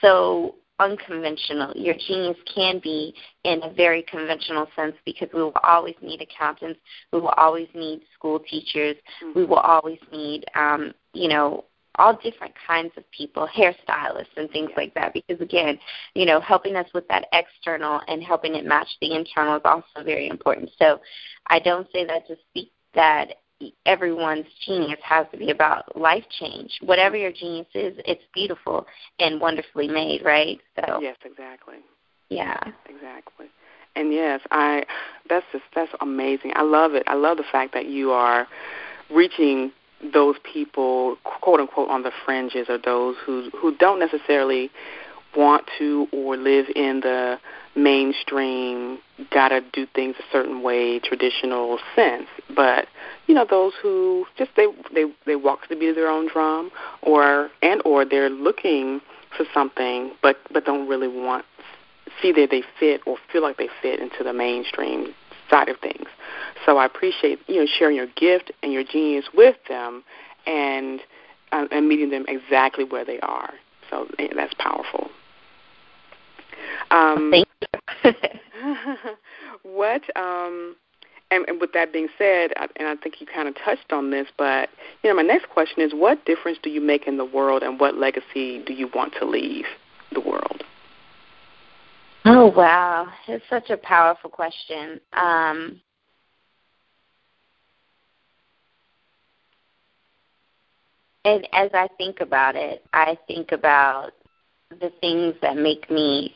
so 0.00 0.56
unconventional. 0.78 1.72
Your 1.76 1.94
genius 1.94 2.36
can 2.54 2.80
be 2.82 3.14
in 3.44 3.62
a 3.62 3.72
very 3.72 4.02
conventional 4.02 4.66
sense 4.74 4.94
because 5.04 5.28
we 5.32 5.42
will 5.42 5.52
always 5.62 5.94
need 6.02 6.22
accountants, 6.22 6.80
we 7.12 7.20
will 7.20 7.28
always 7.36 7.68
need 7.74 8.02
school 8.14 8.40
teachers, 8.40 8.96
mm-hmm. 9.22 9.38
we 9.38 9.44
will 9.44 9.58
always 9.58 9.98
need 10.12 10.44
um, 10.54 10.92
you 11.12 11.28
know 11.28 11.64
all 12.00 12.18
different 12.22 12.54
kinds 12.66 12.92
of 12.96 13.04
people, 13.10 13.46
hairstylists 13.46 14.36
and 14.36 14.50
things 14.50 14.70
like 14.76 14.94
that. 14.94 15.12
Because 15.12 15.40
again, 15.40 15.78
you 16.14 16.24
know, 16.24 16.40
helping 16.40 16.76
us 16.76 16.86
with 16.94 17.06
that 17.08 17.26
external 17.32 18.00
and 18.08 18.22
helping 18.22 18.54
it 18.54 18.64
match 18.64 18.88
the 19.00 19.14
internal 19.14 19.56
is 19.56 19.62
also 19.64 20.04
very 20.04 20.28
important. 20.28 20.70
So 20.78 21.00
I 21.48 21.58
don't 21.58 21.86
say 21.92 22.06
that 22.06 22.26
to 22.28 22.36
speak 22.48 22.72
that 22.94 23.34
everyone's 23.84 24.46
genius 24.66 24.98
has 25.02 25.26
to 25.32 25.36
be 25.36 25.50
about 25.50 25.94
life 25.96 26.24
change. 26.38 26.72
Whatever 26.82 27.16
your 27.16 27.32
genius 27.32 27.66
is, 27.74 27.94
it's 28.06 28.22
beautiful 28.32 28.86
and 29.18 29.38
wonderfully 29.38 29.86
made, 29.86 30.22
right? 30.24 30.58
So 30.76 31.00
Yes, 31.00 31.16
exactly. 31.24 31.76
Yeah. 32.30 32.58
Exactly. 32.88 33.46
And 33.96 34.12
yes, 34.12 34.40
I 34.50 34.84
that's 35.28 35.44
just 35.52 35.64
that's 35.74 35.92
amazing. 36.00 36.52
I 36.54 36.62
love 36.62 36.94
it. 36.94 37.02
I 37.06 37.14
love 37.14 37.36
the 37.36 37.44
fact 37.50 37.74
that 37.74 37.86
you 37.86 38.12
are 38.12 38.46
reaching 39.10 39.72
those 40.12 40.36
people, 40.42 41.16
quote 41.24 41.60
unquote, 41.60 41.90
on 41.90 42.02
the 42.02 42.12
fringes, 42.24 42.68
or 42.68 42.78
those 42.78 43.16
who 43.24 43.50
who 43.50 43.76
don't 43.76 43.98
necessarily 43.98 44.70
want 45.36 45.64
to 45.78 46.08
or 46.12 46.36
live 46.36 46.66
in 46.74 47.00
the 47.00 47.38
mainstream 47.76 48.98
gotta 49.30 49.60
do 49.72 49.86
things 49.94 50.16
a 50.18 50.22
certain 50.32 50.62
way 50.62 50.98
traditional 50.98 51.78
sense. 51.94 52.26
But 52.54 52.88
you 53.26 53.34
know 53.34 53.46
those 53.48 53.72
who 53.80 54.26
just 54.36 54.50
they 54.56 54.66
they 54.92 55.04
they 55.26 55.36
walk 55.36 55.62
to 55.62 55.68
the 55.68 55.76
beat 55.76 55.90
of 55.90 55.96
their 55.96 56.08
own 56.08 56.28
drum 56.28 56.70
or 57.02 57.50
and 57.62 57.80
or 57.84 58.04
they're 58.04 58.30
looking 58.30 59.00
for 59.36 59.44
something 59.54 60.10
but 60.22 60.36
but 60.52 60.64
don't 60.64 60.88
really 60.88 61.08
want 61.08 61.44
see 62.20 62.32
that 62.32 62.48
they 62.50 62.62
fit 62.78 63.00
or 63.06 63.16
feel 63.32 63.42
like 63.42 63.56
they 63.56 63.68
fit 63.80 64.00
into 64.00 64.24
the 64.24 64.32
mainstream 64.32 65.14
side 65.50 65.68
of 65.68 65.78
things 65.80 66.06
so 66.64 66.78
i 66.78 66.86
appreciate 66.86 67.38
you 67.48 67.56
know 67.56 67.66
sharing 67.78 67.96
your 67.96 68.06
gift 68.16 68.52
and 68.62 68.72
your 68.72 68.84
genius 68.84 69.26
with 69.34 69.56
them 69.68 70.02
and 70.46 71.00
uh, 71.52 71.66
and 71.70 71.88
meeting 71.88 72.10
them 72.10 72.24
exactly 72.28 72.84
where 72.84 73.04
they 73.04 73.20
are 73.20 73.52
so 73.90 74.06
that's 74.34 74.54
powerful 74.54 75.10
um, 76.90 77.30
Thank 77.32 77.46
you. 78.04 78.12
what 79.62 80.02
um, 80.16 80.76
and, 81.30 81.48
and 81.48 81.60
with 81.60 81.72
that 81.72 81.92
being 81.92 82.08
said, 82.18 82.50
and 82.76 82.88
I 82.88 82.96
think 82.96 83.20
you 83.20 83.26
kind 83.26 83.48
of 83.48 83.54
touched 83.64 83.92
on 83.92 84.10
this, 84.10 84.26
but 84.36 84.68
you 85.02 85.10
know, 85.10 85.16
my 85.16 85.22
next 85.22 85.48
question 85.48 85.80
is, 85.80 85.92
what 85.94 86.24
difference 86.24 86.58
do 86.62 86.70
you 86.70 86.80
make 86.80 87.06
in 87.06 87.16
the 87.16 87.24
world, 87.24 87.62
and 87.62 87.78
what 87.78 87.96
legacy 87.96 88.62
do 88.64 88.72
you 88.72 88.88
want 88.94 89.14
to 89.20 89.24
leave 89.24 89.66
the 90.12 90.20
world? 90.20 90.64
Oh 92.24 92.52
wow, 92.54 93.08
it's 93.28 93.44
such 93.48 93.70
a 93.70 93.78
powerful 93.78 94.28
question. 94.28 95.00
Um, 95.14 95.80
and 101.24 101.48
as 101.52 101.70
I 101.72 101.88
think 101.96 102.20
about 102.20 102.56
it, 102.56 102.84
I 102.92 103.16
think 103.26 103.52
about 103.52 104.10
the 104.70 104.92
things 105.00 105.34
that 105.40 105.56
make 105.56 105.90
me 105.90 106.34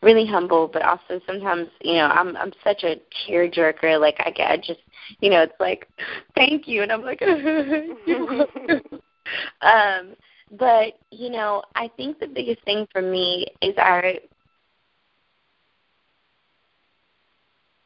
really 0.00 0.26
humble, 0.26 0.68
but 0.68 0.82
also 0.82 1.20
sometimes, 1.26 1.68
you 1.80 1.94
know, 1.94 2.06
I'm 2.06 2.36
I'm 2.36 2.52
such 2.62 2.84
a 2.84 3.00
tearjerker. 3.28 4.00
Like 4.00 4.16
I 4.20 4.30
get 4.30 4.50
I 4.50 4.56
just, 4.58 4.80
you 5.20 5.30
know, 5.30 5.42
it's 5.42 5.58
like, 5.58 5.88
thank 6.36 6.68
you, 6.68 6.82
and 6.82 6.92
I'm 6.92 7.02
like, 7.02 7.20
um, 9.62 10.14
but 10.56 10.94
you 11.10 11.30
know, 11.30 11.64
I 11.74 11.90
think 11.96 12.20
the 12.20 12.28
biggest 12.28 12.62
thing 12.64 12.86
for 12.92 13.02
me 13.02 13.46
is 13.60 13.74
I 13.76 14.20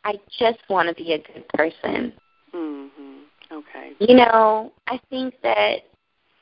I 0.04 0.18
just 0.38 0.58
want 0.68 0.88
to 0.88 0.94
be 0.94 1.12
a 1.12 1.18
good 1.18 1.48
person. 1.48 2.12
Mhm. 2.54 3.24
Okay. 3.52 3.92
You 3.98 4.16
know, 4.16 4.72
I 4.86 4.98
think 5.10 5.34
that 5.42 5.84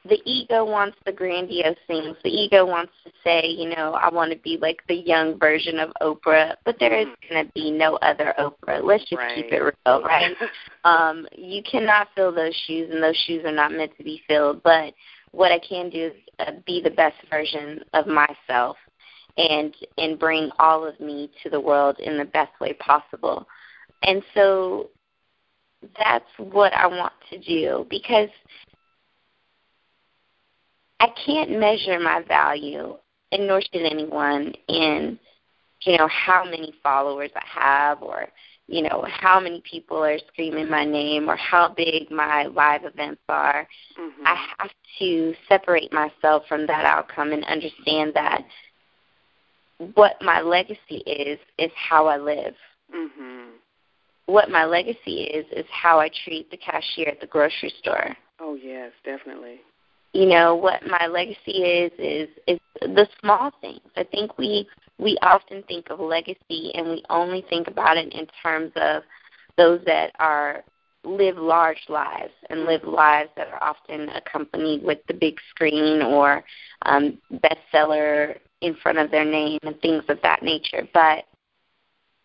the 0.04 0.20
ego 0.24 0.64
wants 0.64 0.96
the 1.04 1.12
grandiose 1.12 1.76
things. 1.86 2.16
The 2.22 2.30
ego 2.30 2.64
wants 2.64 2.92
to 3.04 3.12
say, 3.22 3.46
you 3.46 3.68
know, 3.68 3.92
I 3.92 4.08
want 4.08 4.32
to 4.32 4.38
be 4.38 4.56
like 4.60 4.82
the 4.88 4.94
young 4.94 5.38
version 5.38 5.78
of 5.78 5.92
Oprah, 6.00 6.54
but 6.64 6.76
there 6.78 6.94
is 6.94 7.06
mm-hmm. 7.06 7.34
going 7.34 7.46
to 7.46 7.52
be 7.52 7.70
no 7.70 7.96
other 7.96 8.34
Oprah. 8.38 8.82
Let's 8.82 9.04
just 9.04 9.18
right. 9.18 9.34
keep 9.34 9.52
it 9.52 9.60
real, 9.60 10.02
right? 10.02 10.34
um, 10.84 11.26
you 11.36 11.62
cannot 11.62 12.08
fill 12.14 12.32
those 12.32 12.54
shoes, 12.66 12.90
and 12.92 13.02
those 13.02 13.16
shoes 13.26 13.44
are 13.44 13.52
not 13.52 13.72
meant 13.72 13.96
to 13.98 14.04
be 14.04 14.22
filled. 14.28 14.62
But 14.62 14.94
what 15.32 15.52
I 15.52 15.58
can 15.58 15.90
do 15.90 16.06
is 16.06 16.12
uh, 16.38 16.52
be 16.66 16.80
the 16.80 16.90
best 16.90 17.16
version 17.30 17.80
of 17.92 18.06
myself, 18.06 18.76
and 19.38 19.74
and 19.96 20.18
bring 20.18 20.50
all 20.58 20.86
of 20.86 20.98
me 21.00 21.30
to 21.42 21.48
the 21.48 21.60
world 21.60 21.98
in 22.00 22.18
the 22.18 22.24
best 22.24 22.52
way 22.60 22.74
possible. 22.74 23.46
And 24.02 24.22
so 24.34 24.90
that's 25.96 26.28
what 26.36 26.74
I 26.74 26.86
want 26.86 27.12
to 27.30 27.38
do 27.38 27.86
because 27.88 28.28
I 31.00 31.08
can't 31.24 31.58
measure 31.58 32.00
my 32.00 32.22
value, 32.26 32.96
and 33.30 33.46
nor 33.46 33.60
should 33.60 33.82
anyone, 33.82 34.52
in 34.68 35.18
you 35.82 35.96
know 35.96 36.08
how 36.08 36.44
many 36.44 36.74
followers 36.82 37.30
I 37.36 37.60
have, 37.60 38.02
or 38.02 38.26
you 38.66 38.82
know 38.82 39.06
how 39.08 39.38
many 39.38 39.62
people 39.70 39.98
are 39.98 40.18
screaming 40.32 40.68
my 40.68 40.84
name, 40.84 41.30
or 41.30 41.36
how 41.36 41.72
big 41.76 42.10
my 42.10 42.46
live 42.46 42.84
events 42.84 43.22
are. 43.28 43.68
Mm-hmm. 43.98 44.26
I 44.26 44.46
have 44.58 44.70
to 44.98 45.34
separate 45.48 45.92
myself 45.92 46.42
from 46.48 46.66
that 46.66 46.84
outcome 46.84 47.32
and 47.32 47.44
understand 47.44 48.14
that 48.14 48.44
what 49.94 50.16
my 50.20 50.40
legacy 50.40 51.02
is 51.06 51.38
is 51.58 51.70
how 51.74 52.06
I 52.06 52.16
live. 52.16 52.54
Mm-hmm. 52.94 53.50
What 54.26 54.50
my 54.50 54.64
legacy 54.64 55.22
is 55.22 55.46
is 55.52 55.66
how 55.70 56.00
I 56.00 56.10
treat 56.24 56.50
the 56.50 56.56
cashier 56.56 57.08
at 57.08 57.20
the 57.20 57.26
grocery 57.26 57.72
store. 57.80 58.16
Oh 58.40 58.54
yes, 58.54 58.92
definitely 59.04 59.60
you 60.12 60.26
know 60.26 60.54
what 60.54 60.82
my 60.86 61.06
legacy 61.06 61.62
is 61.62 61.92
is 61.98 62.28
is 62.46 62.58
the 62.80 63.06
small 63.20 63.50
things 63.60 63.80
i 63.96 64.04
think 64.04 64.36
we 64.38 64.66
we 64.98 65.16
often 65.22 65.62
think 65.64 65.86
of 65.90 66.00
legacy 66.00 66.72
and 66.74 66.88
we 66.88 67.02
only 67.10 67.44
think 67.48 67.68
about 67.68 67.96
it 67.96 68.12
in 68.12 68.26
terms 68.42 68.72
of 68.76 69.02
those 69.56 69.80
that 69.86 70.12
are 70.18 70.64
live 71.04 71.36
large 71.36 71.80
lives 71.88 72.32
and 72.50 72.64
live 72.64 72.82
lives 72.84 73.30
that 73.36 73.48
are 73.48 73.62
often 73.62 74.08
accompanied 74.10 74.82
with 74.82 74.98
the 75.06 75.14
big 75.14 75.36
screen 75.50 76.02
or 76.02 76.42
um, 76.86 77.18
bestseller 77.34 78.36
in 78.60 78.74
front 78.76 78.98
of 78.98 79.10
their 79.10 79.24
name 79.24 79.58
and 79.62 79.80
things 79.80 80.04
of 80.08 80.18
that 80.22 80.42
nature. 80.42 80.86
But 80.92 81.24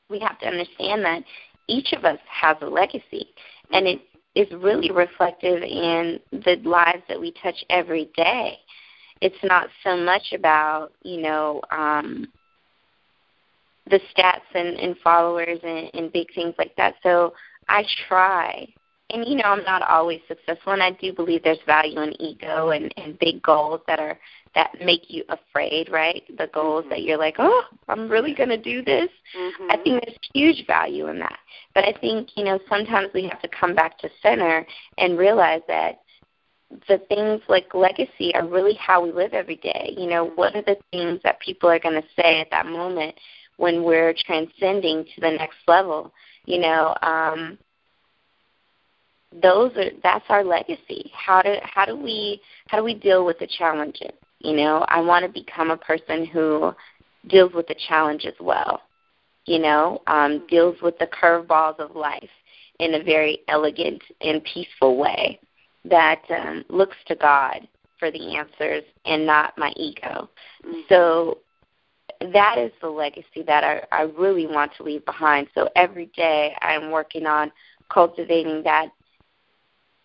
we 0.10 0.20
have 0.20 0.40
to 0.40 0.48
understand 0.48 1.04
that 1.06 1.24
each 1.68 1.94
of 1.94 2.06
us 2.06 2.20
has 2.28 2.58
a 2.62 2.66
legacy, 2.66 3.28
and 3.72 3.88
it 3.88 4.02
is 4.36 4.48
really 4.52 4.92
reflective 4.92 5.62
in 5.62 6.20
the 6.32 6.58
lives 6.64 7.04
that 7.08 7.20
we 7.20 7.32
touch 7.42 7.64
every 7.70 8.10
day. 8.16 8.58
It's 9.22 9.44
not 9.44 9.70
so 9.84 9.96
much 9.96 10.34
about, 10.34 10.92
you 11.04 11.22
know, 11.22 11.62
um, 11.72 12.28
the 13.90 14.00
stats 14.16 14.42
and, 14.54 14.78
and 14.78 14.98
followers 15.04 15.60
and, 15.64 15.90
and 15.94 16.12
big 16.12 16.34
things 16.34 16.56
like 16.58 16.76
that. 16.78 16.96
So 17.04 17.34
I 17.68 17.84
try. 18.08 18.68
And 19.10 19.26
you 19.28 19.36
know, 19.36 19.44
I'm 19.46 19.64
not 19.64 19.84
always 19.84 20.22
successful 20.28 20.74
and 20.74 20.82
I 20.82 20.92
do 20.92 21.14
believe 21.14 21.44
there's 21.44 21.60
value 21.68 22.00
in 22.02 22.20
ego 22.22 22.72
and, 22.72 22.94
and 22.98 23.20
big 23.20 23.42
goals 23.44 23.82
that 23.88 24.00
are 24.00 24.18
that 24.56 24.72
make 24.84 25.10
you 25.10 25.24
afraid, 25.30 25.90
right? 25.92 26.24
The 26.38 26.48
goals 26.54 26.82
mm-hmm. 26.82 26.90
that 26.92 27.04
you're 27.04 27.18
like, 27.18 27.36
oh, 27.40 27.64
I'm 27.88 28.10
really 28.10 28.34
going 28.34 28.50
to 28.50 28.58
do 28.58 28.84
this. 28.84 29.10
Mm-hmm. 29.38 29.72
I 29.72 29.78
think 29.78 30.04
there's 30.04 30.18
huge 30.34 30.66
value 30.68 31.08
in 31.08 31.20
that. 31.20 31.40
But 31.74 31.86
I 31.86 31.94
think, 32.00 32.30
you 32.36 32.44
know, 32.44 32.60
sometimes 32.70 33.10
we 33.14 33.28
have 33.28 33.42
to 33.42 33.48
come 33.48 33.74
back 33.74 33.98
to 34.00 34.10
center 34.22 34.66
and 34.98 35.18
realize 35.18 35.62
that 35.68 36.02
the 36.88 37.00
things 37.10 37.42
like 37.48 37.74
legacy 37.74 38.34
are 38.36 38.48
really 38.48 38.74
how 38.76 39.04
we 39.04 39.12
live 39.12 39.34
every 39.34 39.58
day. 39.58 39.94
You 39.98 40.08
know, 40.08 40.32
what 40.36 40.56
are 40.56 40.62
the 40.62 40.78
things 40.92 41.20
that 41.24 41.40
people 41.40 41.70
are 41.70 41.80
going 41.80 42.02
to 42.02 42.08
say 42.16 42.42
at 42.42 42.50
that 42.52 42.66
moment 42.66 43.16
when 43.58 43.84
we're 43.84 44.14
transcending 44.26 45.06
to 45.16 45.22
the 45.22 45.32
next 45.32 45.58
level? 45.68 46.12
You 46.46 46.60
know, 46.60 46.96
um, 47.02 47.58
those 49.42 49.72
are 49.78 49.90
that's 50.04 50.26
our 50.30 50.44
legacy. 50.44 51.12
How 51.14 51.42
do 51.42 51.56
how 51.64 51.86
do 51.86 51.96
we 51.96 52.42
how 52.68 52.78
do 52.78 52.84
we 52.84 52.94
deal 52.94 53.26
with 53.26 53.40
the 53.40 53.48
challenges? 53.48 54.12
You 54.44 54.56
know, 54.56 54.86
I 54.90 55.00
want 55.00 55.26
to 55.26 55.32
become 55.32 55.72
a 55.72 55.78
person 55.78 56.26
who 56.26 56.74
deals 57.28 57.54
with 57.54 57.68
the 57.68 57.76
challenge 57.88 58.26
as 58.26 58.34
well. 58.40 58.82
You 59.46 59.60
know, 59.60 60.02
um, 60.08 60.46
deals 60.50 60.76
with 60.82 60.98
the 61.00 61.08
curveballs 61.08 61.80
of 61.80 61.96
life 61.96 62.30
in 62.80 62.96
a 62.96 63.04
very 63.04 63.40
elegant 63.48 64.02
and 64.22 64.44
peaceful 64.44 64.98
way 64.98 65.40
that 65.86 66.22
um, 66.30 66.64
looks 66.70 66.98
to 67.08 67.16
God 67.16 67.68
for 68.00 68.12
the 68.12 68.36
answers 68.36 68.84
and 69.06 69.26
not 69.26 69.58
my 69.58 69.72
ego. 69.76 70.30
Mm-hmm. 70.66 70.80
So 70.90 71.40
that 72.32 72.58
is 72.58 72.72
the 72.82 72.90
legacy 72.90 73.44
that 73.46 73.64
I, 73.64 73.82
I 73.92 74.02
really 74.04 74.48
want 74.48 74.72
to 74.78 74.84
leave 74.84 75.06
behind. 75.06 75.48
So 75.56 75.70
every 75.76 76.08
day 76.16 76.56
I'm 76.62 76.92
working 76.92 77.26
on 77.26 77.52
cultivating 77.90 78.64
that 78.64 78.90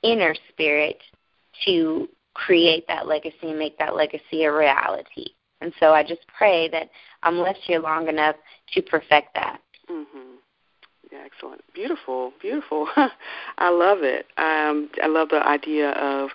inner 0.02 0.34
spirit 0.50 1.00
to 1.64 2.08
create 2.46 2.86
that 2.88 3.06
legacy 3.06 3.36
and 3.42 3.58
make 3.58 3.78
that 3.78 3.96
legacy 3.96 4.44
a 4.44 4.52
reality. 4.52 5.26
And 5.60 5.72
so 5.80 5.92
I 5.92 6.02
just 6.02 6.20
pray 6.36 6.68
that 6.68 6.88
I'm 7.22 7.38
left 7.38 7.58
here 7.64 7.80
long 7.80 8.08
enough 8.08 8.36
to 8.74 8.82
perfect 8.82 9.34
that. 9.34 9.60
Mhm. 9.90 10.38
Yeah, 11.10 11.22
excellent. 11.24 11.62
Beautiful, 11.72 12.32
beautiful. 12.40 12.88
I 13.58 13.70
love 13.70 14.02
it. 14.02 14.26
Um, 14.36 14.90
I 15.02 15.06
love 15.06 15.30
the 15.30 15.46
idea 15.46 15.90
of 15.92 16.30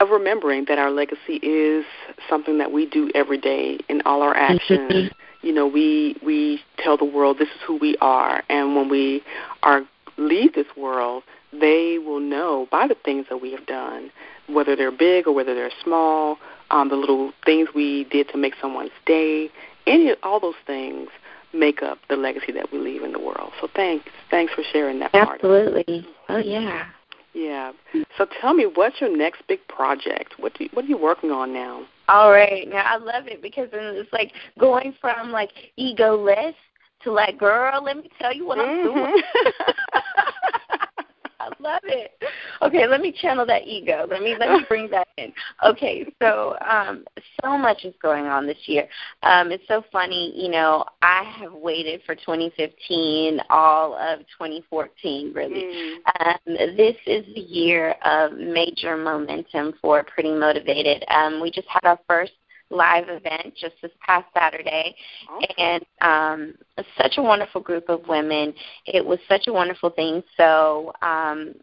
of 0.00 0.10
remembering 0.10 0.64
that 0.66 0.78
our 0.78 0.92
legacy 0.92 1.40
is 1.42 1.84
something 2.28 2.58
that 2.58 2.70
we 2.70 2.86
do 2.86 3.10
every 3.16 3.38
day 3.38 3.78
in 3.88 4.00
all 4.06 4.22
our 4.22 4.34
actions. 4.36 4.92
Mm-hmm. 4.92 5.46
You 5.46 5.52
know, 5.52 5.66
we 5.66 6.16
we 6.24 6.60
tell 6.78 6.96
the 6.96 7.04
world 7.04 7.38
this 7.38 7.48
is 7.48 7.60
who 7.66 7.76
we 7.76 7.96
are, 8.00 8.42
and 8.48 8.76
when 8.76 8.88
we 8.88 9.22
are 9.62 9.82
leave 10.16 10.54
this 10.54 10.66
world, 10.76 11.22
they 11.52 11.98
will 11.98 12.20
know 12.20 12.68
by 12.70 12.86
the 12.86 12.96
things 13.04 13.26
that 13.28 13.38
we 13.38 13.52
have 13.52 13.66
done, 13.66 14.10
whether 14.48 14.74
they're 14.74 14.90
big 14.90 15.26
or 15.26 15.34
whether 15.34 15.54
they're 15.54 15.70
small, 15.82 16.38
um, 16.70 16.88
the 16.88 16.96
little 16.96 17.32
things 17.44 17.68
we 17.74 18.04
did 18.04 18.28
to 18.30 18.38
make 18.38 18.54
someone's 18.60 18.90
day, 19.06 19.50
any 19.86 20.12
all 20.22 20.40
those 20.40 20.54
things 20.66 21.08
make 21.52 21.82
up 21.82 21.98
the 22.10 22.16
legacy 22.16 22.52
that 22.52 22.70
we 22.72 22.78
leave 22.78 23.02
in 23.02 23.12
the 23.12 23.18
world. 23.18 23.52
So 23.60 23.68
thanks, 23.74 24.04
thanks 24.30 24.52
for 24.52 24.62
sharing 24.72 24.98
that 25.00 25.14
Absolutely. 25.14 25.84
part. 25.84 25.88
Absolutely. 25.88 26.08
Oh 26.28 26.38
yeah. 26.38 26.86
Yeah. 27.34 27.72
So 28.16 28.26
tell 28.40 28.54
me, 28.54 28.66
what's 28.74 29.00
your 29.00 29.14
next 29.16 29.42
big 29.48 29.60
project? 29.68 30.34
What 30.38 30.54
do 30.54 30.64
you, 30.64 30.70
what 30.72 30.84
are 30.84 30.88
you 30.88 30.98
working 30.98 31.30
on 31.30 31.52
now? 31.52 31.84
All 32.08 32.30
right. 32.30 32.68
Now 32.68 32.82
I 32.84 32.96
love 32.96 33.28
it 33.28 33.42
because 33.42 33.68
it's 33.72 34.12
like 34.12 34.32
going 34.58 34.94
from 35.00 35.30
like 35.30 35.50
egoless 35.78 36.54
to 37.04 37.12
like, 37.12 37.38
girl, 37.38 37.82
let 37.82 37.96
me 37.96 38.10
tell 38.20 38.34
you 38.34 38.46
what 38.46 38.58
mm-hmm. 38.58 38.88
I'm 38.88 39.04
doing. 39.04 39.22
I 41.48 41.62
love 41.62 41.80
it. 41.84 42.12
Okay, 42.62 42.86
let 42.86 43.00
me 43.00 43.12
channel 43.12 43.46
that 43.46 43.66
ego. 43.66 44.06
Let 44.08 44.22
me 44.22 44.36
let 44.38 44.50
me 44.50 44.64
bring 44.68 44.90
that 44.90 45.08
in. 45.16 45.32
Okay, 45.64 46.06
so 46.20 46.56
um 46.68 47.04
so 47.42 47.56
much 47.56 47.84
is 47.84 47.94
going 48.02 48.26
on 48.26 48.46
this 48.46 48.58
year. 48.66 48.88
Um 49.22 49.50
it's 49.50 49.66
so 49.68 49.82
funny, 49.92 50.32
you 50.36 50.50
know, 50.50 50.84
I 51.02 51.22
have 51.38 51.52
waited 51.52 52.02
for 52.04 52.14
2015 52.14 53.40
all 53.50 53.94
of 53.94 54.20
2014 54.38 55.32
really. 55.34 55.64
Mm. 55.64 55.96
Um 56.20 56.76
this 56.76 56.96
is 57.06 57.24
the 57.34 57.40
year 57.40 57.94
of 58.04 58.32
major 58.32 58.96
momentum 58.96 59.74
for 59.80 60.02
Pretty 60.04 60.32
Motivated. 60.32 61.04
Um 61.08 61.40
we 61.40 61.50
just 61.50 61.68
had 61.68 61.84
our 61.84 61.98
first 62.08 62.32
live 62.70 63.08
event 63.08 63.54
just 63.56 63.74
this 63.82 63.90
past 64.04 64.26
Saturday, 64.34 64.94
okay. 65.36 65.54
and 65.58 65.84
um, 66.00 66.54
such 66.96 67.14
a 67.16 67.22
wonderful 67.22 67.60
group 67.60 67.88
of 67.88 68.06
women. 68.08 68.52
It 68.86 69.04
was 69.04 69.18
such 69.28 69.46
a 69.46 69.52
wonderful 69.52 69.90
thing. 69.90 70.22
So 70.36 70.92
um, 71.02 71.54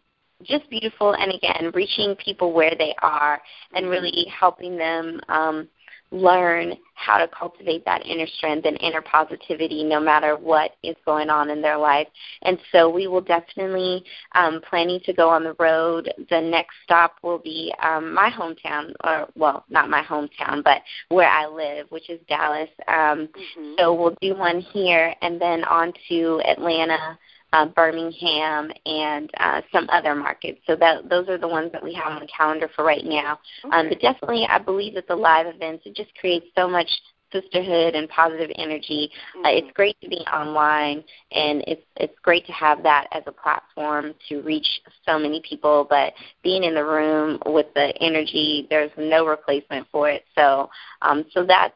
just 0.42 0.68
beautiful, 0.68 1.14
and 1.14 1.32
again, 1.32 1.70
reaching 1.74 2.14
people 2.16 2.52
where 2.52 2.74
they 2.76 2.94
are 3.02 3.40
and 3.72 3.84
mm-hmm. 3.84 3.90
really 3.90 4.26
helping 4.38 4.76
them. 4.76 5.20
Um, 5.28 5.68
learn 6.10 6.74
how 6.94 7.18
to 7.18 7.28
cultivate 7.28 7.84
that 7.84 8.04
inner 8.06 8.26
strength 8.26 8.64
and 8.64 8.80
inner 8.80 9.02
positivity 9.02 9.84
no 9.84 10.00
matter 10.00 10.36
what 10.36 10.72
is 10.82 10.96
going 11.04 11.28
on 11.28 11.50
in 11.50 11.60
their 11.60 11.76
life. 11.76 12.08
And 12.42 12.58
so 12.72 12.88
we 12.88 13.06
will 13.06 13.20
definitely 13.20 14.02
um, 14.34 14.60
planning 14.68 15.00
to 15.04 15.12
go 15.12 15.28
on 15.28 15.44
the 15.44 15.54
road. 15.58 16.12
The 16.30 16.40
next 16.40 16.74
stop 16.84 17.16
will 17.22 17.38
be 17.38 17.72
um, 17.82 18.14
my 18.14 18.30
hometown, 18.30 18.92
or 19.04 19.28
well, 19.36 19.64
not 19.68 19.90
my 19.90 20.02
hometown, 20.02 20.64
but 20.64 20.82
where 21.08 21.28
I 21.28 21.46
live, 21.46 21.86
which 21.90 22.08
is 22.08 22.20
Dallas. 22.28 22.70
Um, 22.88 23.28
mm-hmm. 23.28 23.74
So 23.78 23.94
we'll 23.94 24.16
do 24.20 24.34
one 24.36 24.60
here 24.60 25.14
and 25.22 25.40
then 25.40 25.64
on 25.64 25.92
to 26.08 26.40
Atlanta 26.46 27.18
uh, 27.52 27.66
Birmingham, 27.66 28.70
and 28.84 29.30
uh, 29.38 29.60
some 29.72 29.88
other 29.90 30.14
markets. 30.14 30.60
So 30.66 30.76
that 30.76 31.08
those 31.08 31.28
are 31.28 31.38
the 31.38 31.48
ones 31.48 31.72
that 31.72 31.82
we 31.82 31.94
have 31.94 32.12
on 32.12 32.20
the 32.20 32.28
calendar 32.28 32.68
for 32.74 32.84
right 32.84 33.04
now. 33.04 33.38
Um, 33.64 33.70
okay. 33.70 33.78
Um, 33.78 33.88
but 33.88 34.00
definitely, 34.00 34.46
I 34.48 34.58
believe 34.58 34.94
that 34.94 35.08
the 35.08 35.16
live 35.16 35.46
events 35.46 35.84
it 35.86 35.94
just 35.94 36.14
creates 36.16 36.46
so 36.56 36.68
much 36.68 36.88
sisterhood 37.32 37.94
and 37.94 38.08
positive 38.08 38.50
energy. 38.56 39.10
Mm-hmm. 39.36 39.46
Uh, 39.46 39.50
it's 39.50 39.72
great 39.74 40.00
to 40.00 40.08
be 40.08 40.18
online, 40.32 41.04
and 41.32 41.62
it's 41.66 41.82
it's 41.96 42.18
great 42.22 42.46
to 42.46 42.52
have 42.52 42.82
that 42.82 43.08
as 43.12 43.22
a 43.26 43.32
platform 43.32 44.14
to 44.28 44.40
reach 44.42 44.66
so 45.06 45.18
many 45.18 45.42
people. 45.48 45.86
But 45.88 46.12
being 46.42 46.64
in 46.64 46.74
the 46.74 46.84
room 46.84 47.38
with 47.46 47.66
the 47.74 47.92
energy, 48.00 48.66
there's 48.70 48.90
no 48.96 49.26
replacement 49.26 49.86
for 49.90 50.08
it. 50.08 50.24
So 50.34 50.70
um, 51.02 51.24
so 51.32 51.44
that's 51.44 51.74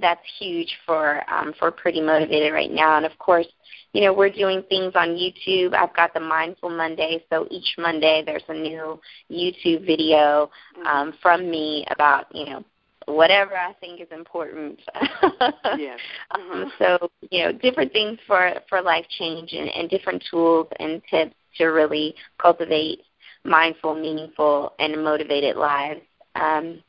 that's 0.00 0.22
huge 0.38 0.74
for 0.86 1.22
um, 1.32 1.52
for 1.58 1.70
pretty 1.70 2.00
motivated 2.00 2.52
right 2.52 2.70
now. 2.70 2.96
And 2.96 3.06
of 3.06 3.18
course, 3.18 3.46
you 3.92 4.02
know, 4.02 4.12
we're 4.12 4.30
doing 4.30 4.62
things 4.68 4.92
on 4.94 5.08
YouTube. 5.10 5.74
I've 5.74 5.94
got 5.94 6.14
the 6.14 6.20
Mindful 6.20 6.70
Monday, 6.70 7.24
so 7.30 7.46
each 7.50 7.74
Monday 7.78 8.22
there's 8.24 8.42
a 8.48 8.54
new 8.54 8.98
YouTube 9.30 9.86
video 9.86 10.50
mm-hmm. 10.76 10.86
um, 10.86 11.14
from 11.20 11.50
me 11.50 11.84
about, 11.90 12.26
you 12.34 12.46
know, 12.46 12.64
whatever 13.06 13.56
I 13.56 13.74
think 13.80 14.00
is 14.00 14.08
important. 14.10 14.80
yes. 15.76 15.98
um, 16.30 16.72
so, 16.78 17.10
you 17.30 17.44
know, 17.44 17.52
different 17.52 17.92
things 17.92 18.18
for, 18.26 18.54
for 18.68 18.80
life 18.80 19.06
change 19.18 19.52
and, 19.52 19.68
and 19.68 19.90
different 19.90 20.24
tools 20.30 20.68
and 20.78 21.02
tips 21.10 21.34
to 21.58 21.66
really 21.66 22.14
cultivate 22.38 23.00
mindful, 23.44 23.94
meaningful, 23.94 24.72
and 24.78 25.02
motivated 25.04 25.56
lives. 25.56 26.00
Um, 26.34 26.82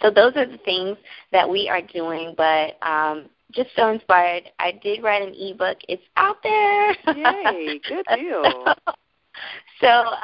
so 0.00 0.10
those 0.10 0.34
are 0.36 0.46
the 0.46 0.58
things 0.58 0.96
that 1.32 1.48
we 1.48 1.68
are 1.68 1.80
doing, 1.82 2.34
but 2.36 2.76
um, 2.86 3.28
just 3.52 3.70
so 3.76 3.88
inspired. 3.90 4.44
I 4.58 4.72
did 4.82 5.02
write 5.02 5.22
an 5.22 5.34
ebook. 5.34 5.78
It's 5.88 6.02
out 6.16 6.36
there. 6.42 6.90
Yay! 7.14 7.80
Good 7.88 8.06
deal. 8.14 8.42
so, 8.44 8.74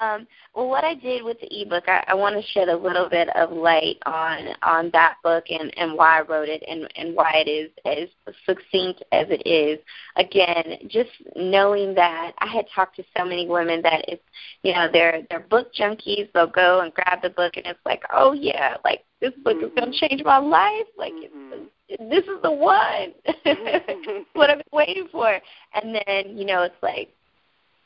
um, 0.00 0.26
well, 0.54 0.68
what 0.68 0.84
I 0.84 0.94
did 0.94 1.22
with 1.22 1.38
the 1.40 1.62
ebook, 1.62 1.84
I, 1.86 2.04
I 2.08 2.14
want 2.14 2.36
to 2.36 2.50
shed 2.52 2.68
a 2.68 2.76
little 2.76 3.08
bit 3.08 3.28
of 3.36 3.52
light 3.52 3.98
on 4.06 4.48
on 4.62 4.90
that 4.92 5.16
book 5.22 5.44
and 5.50 5.72
and 5.78 5.94
why 5.94 6.18
I 6.18 6.22
wrote 6.22 6.48
it 6.48 6.62
and 6.68 6.90
and 6.96 7.14
why 7.14 7.42
it 7.46 7.50
is 7.50 7.70
as 7.84 8.08
succinct 8.46 9.02
as 9.12 9.26
it 9.30 9.46
is. 9.46 9.78
Again, 10.16 10.88
just 10.88 11.10
knowing 11.36 11.94
that 11.94 12.32
I 12.38 12.46
had 12.46 12.66
talked 12.74 12.96
to 12.96 13.04
so 13.16 13.24
many 13.24 13.46
women 13.46 13.82
that 13.82 14.04
it's 14.08 14.22
you 14.62 14.72
know 14.72 14.88
they're 14.92 15.22
they're 15.30 15.40
book 15.40 15.72
junkies. 15.74 16.30
They'll 16.32 16.46
go 16.46 16.80
and 16.80 16.92
grab 16.94 17.22
the 17.22 17.30
book 17.30 17.54
and 17.56 17.66
it's 17.66 17.80
like, 17.84 18.02
oh 18.12 18.32
yeah, 18.32 18.76
like 18.84 19.04
this 19.20 19.32
book 19.44 19.56
mm-hmm. 19.56 19.66
is 19.66 19.72
going 19.76 19.92
to 19.92 20.08
change 20.08 20.22
my 20.24 20.38
life. 20.38 20.86
Like 20.96 21.12
mm-hmm. 21.12 22.08
this 22.08 22.24
is 22.24 22.42
the 22.42 22.52
one. 22.52 23.12
what 24.32 24.50
I've 24.50 24.58
been 24.58 24.64
waiting 24.72 25.08
for. 25.10 25.38
And 25.74 25.94
then 25.94 26.36
you 26.36 26.44
know 26.44 26.62
it's 26.62 26.82
like 26.82 27.14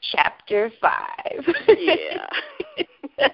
chapter 0.00 0.70
five. 0.80 1.44
yeah. 1.68 2.26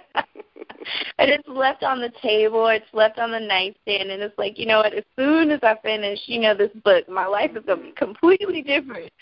and 1.18 1.30
it's 1.30 1.48
left 1.48 1.82
on 1.82 2.00
the 2.00 2.12
table, 2.20 2.66
it's 2.68 2.84
left 2.92 3.18
on 3.18 3.30
the 3.30 3.40
nightstand, 3.40 4.10
and 4.10 4.22
it's 4.22 4.36
like, 4.38 4.58
you 4.58 4.66
know 4.66 4.78
what, 4.78 4.94
as 4.94 5.04
soon 5.16 5.50
as 5.50 5.60
I 5.62 5.76
finish, 5.82 6.18
you 6.26 6.40
know, 6.40 6.54
this 6.54 6.70
book, 6.84 7.08
my 7.08 7.26
life 7.26 7.52
is 7.56 7.64
going 7.64 7.78
to 7.78 7.84
be 7.86 7.92
completely 7.92 8.62
different 8.62 9.12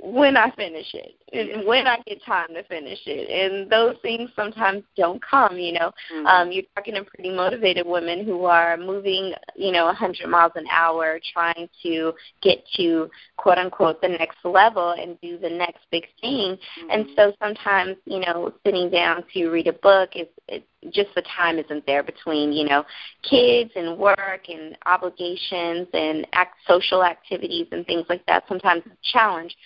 when 0.00 0.36
I 0.36 0.50
finish 0.52 0.86
it 0.94 1.14
and 1.32 1.66
when 1.66 1.86
I 1.86 1.98
get 2.06 2.22
time 2.24 2.48
to 2.54 2.62
finish 2.64 2.98
it. 3.06 3.28
And 3.30 3.70
those 3.70 3.96
things 4.02 4.30
sometimes 4.34 4.82
don't 4.96 5.22
come, 5.22 5.58
you 5.58 5.72
know. 5.72 5.92
Mm-hmm. 6.12 6.26
Um, 6.26 6.52
you're 6.52 6.64
talking 6.74 6.94
to 6.94 7.04
pretty 7.04 7.30
motivated 7.30 7.86
women 7.86 8.24
who 8.24 8.44
are 8.44 8.76
moving, 8.76 9.32
you 9.54 9.72
know, 9.72 9.86
100 9.86 10.28
miles 10.28 10.52
an 10.56 10.66
hour 10.70 11.18
trying 11.32 11.68
to 11.82 12.12
get 12.42 12.64
to 12.76 13.10
quote 13.36 13.58
unquote 13.58 14.00
the 14.00 14.08
next 14.08 14.38
level 14.44 14.94
and 14.98 15.20
do 15.20 15.38
the 15.38 15.50
next 15.50 15.80
big 15.90 16.06
thing. 16.20 16.56
Mm-hmm. 16.56 16.90
And 16.90 17.06
so 17.16 17.32
sometimes, 17.40 17.96
you 18.04 18.20
know, 18.20 18.52
sitting 18.64 18.90
down 18.90 19.24
to 19.34 19.48
read 19.48 19.68
a 19.68 19.72
book 19.72 20.10
is 20.14 20.26
it, 20.48 20.64
just 20.90 21.08
the 21.14 21.22
time 21.36 21.58
isn't 21.58 21.84
there 21.86 22.02
between, 22.02 22.52
you 22.52 22.64
know, 22.64 22.84
kids 23.28 23.70
and 23.74 23.98
work 23.98 24.48
and 24.48 24.76
obligations 24.86 25.88
and 25.92 26.26
act, 26.32 26.56
social 26.68 27.02
activities 27.02 27.66
and 27.72 27.84
things 27.86 28.06
like 28.08 28.24
that. 28.26 28.44
Sometimes 28.48 28.82
it's 28.86 28.94
a 28.94 29.12
challenge. 29.12 29.56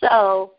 So 0.00 0.52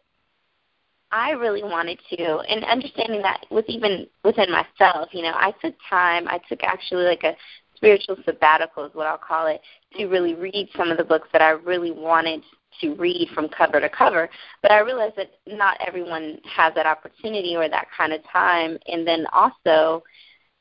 I 1.12 1.32
really 1.32 1.63
wanted 1.63 1.99
to, 2.12 2.39
and 2.39 2.63
understanding 2.65 3.21
that 3.21 3.45
with 3.49 3.65
even 3.67 4.08
within 4.23 4.52
myself, 4.52 5.10
you 5.12 5.23
know, 5.23 5.34
I 5.34 5.54
took 5.62 5.75
time. 5.89 6.28
I 6.28 6.39
took 6.47 6.63
actually 6.63 7.06
like 7.06 7.23
a 7.23 7.36
spiritual 7.75 8.17
sabbatical 8.25 8.86
is 8.86 8.93
what 8.93 9.08
I'll 9.08 9.17
call 9.17 9.47
it 9.47 9.62
to 9.97 10.06
really 10.08 10.36
read 10.36 10.69
some 10.75 10.91
of 10.91 10.97
the 10.97 11.04
books 11.04 11.30
that 11.32 11.41
I 11.41 11.52
really 11.52 11.91
wanted 11.91 12.43
to 12.82 12.93
read 12.95 13.30
from 13.34 13.49
cover 13.49 13.80
to 13.80 13.89
cover. 13.89 14.30
But 14.62 14.71
I 14.71 14.80
realized 14.80 15.15
that 15.15 15.32
not 15.47 15.78
everyone 15.86 16.39
has 16.56 16.73
that 16.75 16.86
opportunity 16.86 17.56
or 17.56 17.67
that 17.69 17.88
kind 17.97 18.13
of 18.13 18.21
time. 18.32 18.78
And 18.88 19.08
then 19.08 19.25
also, 19.34 20.04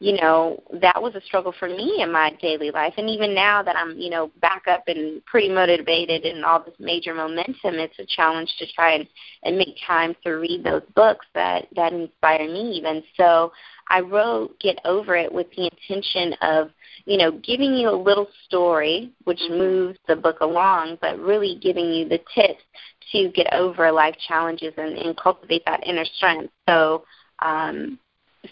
you 0.01 0.17
know, 0.21 0.63
that 0.81 1.03
was 1.03 1.17
a 1.17 1.21
struggle 1.23 1.53
for 1.59 1.69
me 1.69 1.97
in 2.01 2.13
my 2.13 2.33
daily 2.41 2.71
life. 2.71 2.95
And 2.97 3.11
even 3.11 3.35
now 3.35 3.65
that 3.65 3.75
I'm, 3.75 3.99
you 3.99 4.11
know, 4.11 4.31
back 4.41 4.63
up 4.69 4.85
and 4.87 5.25
pretty 5.27 5.49
motivated 5.49 6.25
and 6.25 6.45
all 6.45 6.63
this 6.63 6.75
major 6.79 7.15
momentum, 7.15 7.75
it's 7.75 7.99
a 7.99 8.07
challenge 8.07 8.55
to 8.59 8.67
try 8.75 8.93
and, 8.93 9.09
and 9.43 9.59
make 9.59 9.77
time 9.85 10.15
to 10.23 10.35
read 10.35 10.63
those 10.63 10.83
books 10.95 11.27
that, 11.35 11.67
that 11.75 11.93
inspire 11.93 12.47
me 12.47 12.77
even. 12.77 13.03
So 13.17 13.51
I 13.89 14.01
wrote 14.01 14.59
Get 14.61 14.79
Over 14.85 15.17
It 15.17 15.33
with 15.33 15.49
the 15.57 15.69
intention 15.73 16.33
of, 16.43 16.71
you 17.05 17.19
know, 17.19 17.33
giving 17.33 17.75
you 17.75 17.89
a 17.89 18.03
little 18.03 18.29
story 18.45 19.13
which 19.25 19.39
mm-hmm. 19.39 19.59
moves 19.59 19.99
the 20.07 20.15
book 20.15 20.39
along, 20.43 20.99
but 21.01 21.19
really 21.19 21.59
giving 21.61 21.87
you 21.87 22.09
the 22.09 22.21
tips 22.37 22.63
to 23.11 23.31
get 23.31 23.53
over 23.53 23.91
life 23.91 24.15
challenges 24.29 24.75
and, 24.77 24.97
and 24.97 25.17
cultivate 25.17 25.65
that 25.67 25.85
inner 25.85 26.05
strength. 26.05 26.53
So 26.69 27.03
um 27.41 27.99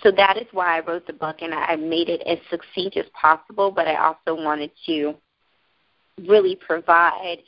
so 0.03 0.11
that 0.17 0.37
is 0.37 0.47
why 0.53 0.79
I 0.79 0.81
wrote 0.81 1.07
the 1.07 1.13
book, 1.13 1.37
and 1.41 1.55
I 1.55 1.77
made 1.77 2.09
it 2.09 2.23
as 2.27 2.39
succinct 2.51 2.97
as 2.97 3.07
possible. 3.21 3.71
But 3.71 3.89
I 3.89 3.97
also 3.97 4.43
wanted 4.43 4.71
to 4.87 5.15
really 6.27 6.57
provide 6.57 7.39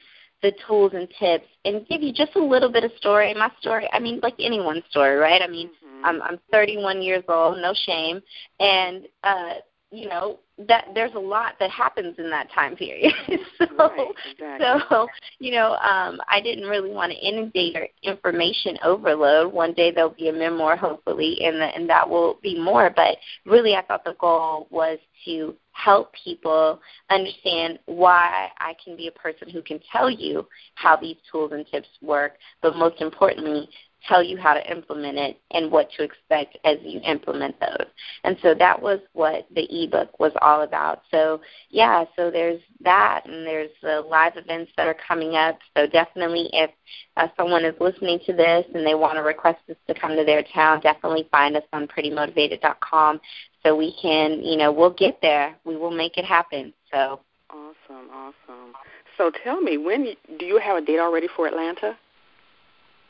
the 0.43 0.53
tools 0.67 0.93
and 0.95 1.09
tips 1.19 1.47
and 1.65 1.87
give 1.89 2.03
you 2.03 2.13
just 2.13 2.37
a 2.37 2.45
little 2.45 2.71
bit 2.71 2.85
of 2.85 2.93
story. 2.97 3.35
My 3.35 3.51
story, 3.61 3.89
I 3.93 3.99
mean, 3.99 4.21
like 4.23 4.35
anyone's 4.39 4.85
story, 4.91 5.17
right? 5.17 5.43
I 5.43 5.49
mean, 5.49 5.69
mm-hmm. 5.69 6.05
I'm 6.05 6.23
I'm 6.23 6.39
31 6.53 7.03
years 7.03 7.25
old, 7.29 7.59
no 7.59 7.75
shame, 7.75 8.21
and 8.61 9.09
uh, 9.25 9.55
you 9.91 10.09
know, 10.09 10.39
that 10.67 10.89
there's 10.95 11.15
a 11.15 11.21
lot 11.21 11.55
that 11.61 11.71
happens 11.71 12.17
in 12.19 12.31
that 12.31 12.51
time 12.53 12.75
period. 12.75 13.13
so, 13.59 13.67
right, 13.79 14.09
exactly. 14.33 14.81
so 14.91 15.07
you 15.39 15.53
know, 15.53 15.75
um, 15.77 16.21
I 16.29 16.41
didn't 16.41 16.69
really 16.69 16.91
want 16.91 17.13
to 17.13 17.19
inundate 17.19 17.77
or 17.77 17.87
information 18.03 18.77
overload. 18.83 19.53
One 19.53 19.73
day 19.73 19.93
there'll 19.93 20.11
be 20.11 20.29
a 20.29 20.33
memoir, 20.33 20.77
hopefully, 20.77 21.39
and 21.45 21.61
the, 21.61 21.67
and 21.67 21.89
that 21.89 22.09
will 22.09 22.39
be 22.43 22.61
more. 22.61 22.91
But 22.95 23.17
really, 23.47 23.77
I 23.77 23.83
thought 23.83 24.05
the 24.05 24.17
goal 24.19 24.67
was 24.71 24.99
to 25.25 25.55
help 25.73 26.13
people 26.25 26.81
understand 27.11 27.79
why 27.87 28.49
I 28.59 28.75
can 28.85 28.97
be 28.97 29.07
a 29.07 29.13
person 29.13 29.49
who 29.49 29.63
can 29.63 29.81
tell 29.93 30.11
you 30.11 30.47
how 30.75 30.97
these 30.97 31.17
tools 31.31 31.53
and 31.53 31.65
tips 31.71 31.89
work, 32.03 32.35
but 32.63 32.77
most 32.77 33.01
importantly, 33.01 33.69
tell 34.09 34.23
you 34.23 34.37
how 34.37 34.55
to 34.55 34.71
implement 34.71 35.19
it 35.19 35.39
and 35.51 35.71
what 35.71 35.91
to 35.93 36.03
expect 36.03 36.57
as 36.65 36.79
you 36.83 37.01
implement 37.01 37.59
those. 37.61 37.87
And 38.25 38.37
so 38.43 38.55
that 38.55 38.81
was 38.81 39.01
what 39.13 39.47
the 39.55 39.67
ebook 39.71 40.19
was 40.19 40.33
all 40.41 40.63
about. 40.63 41.03
So 41.11 41.41
yeah, 41.71 42.05
so 42.17 42.31
there's 42.31 42.61
that, 42.81 43.23
and 43.27 43.47
there's 43.47 43.71
the 43.83 44.01
live 44.01 44.37
events 44.37 44.73
that 44.77 44.87
are 44.87 44.97
coming 45.07 45.37
up. 45.37 45.59
So 45.77 45.87
definitely, 45.87 46.49
if 46.53 46.71
uh, 47.17 47.29
someone 47.37 47.65
is 47.65 47.75
listening 47.81 48.21
to 48.27 48.33
this 48.33 48.65
and 48.75 48.87
they 48.87 48.95
want 48.95 49.17
to 49.17 49.23
request 49.23 49.61
us 49.71 49.77
to 49.87 49.95
come 49.95 50.17
to 50.17 50.25
their 50.25 50.43
town, 50.55 50.81
definitely 50.81 51.29
find 51.31 51.57
us 51.57 51.65
on 51.73 51.87
prettymotivated.com 51.87 53.21
so 53.63 53.77
we 53.77 53.95
can, 54.01 54.43
you 54.43 54.57
know, 54.57 54.73
we'll 54.73 54.95
get 54.95 55.19
there. 55.21 55.55
We 55.65 55.77
will 55.77 55.91
make 55.91 56.17
it 56.17 56.25
happen. 56.25 56.73
So 56.93 57.21
awesome, 57.51 58.11
awesome. 58.13 58.73
So 59.17 59.33
tell 59.43 59.61
me, 59.61 59.77
when 59.77 60.15
do 60.39 60.47
you 60.47 60.59
have 60.59 60.77
a 60.77 60.81
date 60.81 61.01
already 61.01 61.29
for 61.35 61.47
Atlanta? 61.49 61.97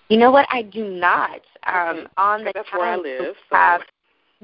You 0.09 0.17
know 0.17 0.31
what? 0.31 0.47
I 0.51 0.63
do 0.63 0.89
not. 0.89 1.41
Um, 1.67 2.09
on 2.17 2.45
the 2.45 2.53
that's 2.55 2.73
where 2.73 2.93
I 2.93 2.97
live. 2.97 3.35
So. 3.51 3.57
Have, 3.57 3.83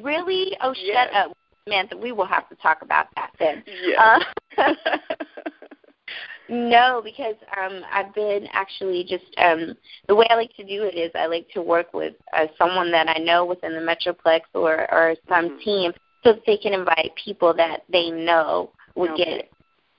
really? 0.00 0.56
Oh, 0.60 0.74
yes. 0.76 1.08
shut 1.08 1.14
up, 1.14 1.36
Samantha. 1.64 1.96
We 1.96 2.12
will 2.12 2.26
have 2.26 2.48
to 2.50 2.54
talk 2.56 2.82
about 2.82 3.06
that 3.16 3.30
then. 3.38 3.64
Yeah. 3.82 4.18
Uh, 4.58 4.74
no, 6.48 7.00
because 7.02 7.36
um, 7.58 7.82
I've 7.90 8.14
been 8.14 8.46
actually 8.52 9.04
just 9.04 9.24
um, 9.38 9.74
the 10.08 10.14
way 10.14 10.26
I 10.28 10.34
like 10.34 10.54
to 10.56 10.64
do 10.64 10.84
it 10.84 10.96
is 10.96 11.10
I 11.14 11.26
like 11.26 11.48
to 11.54 11.62
work 11.62 11.94
with 11.94 12.14
uh, 12.36 12.46
someone 12.58 12.90
that 12.92 13.08
I 13.08 13.18
know 13.18 13.46
within 13.46 13.72
the 13.72 13.80
Metroplex 13.80 14.40
or 14.52 14.92
or 14.92 15.14
some 15.28 15.50
mm-hmm. 15.50 15.58
team 15.60 15.92
so 16.22 16.32
that 16.34 16.42
they 16.46 16.58
can 16.58 16.74
invite 16.74 17.12
people 17.22 17.54
that 17.54 17.84
they 17.90 18.10
know 18.10 18.70
would 18.94 19.12
okay. 19.12 19.24
get 19.24 19.50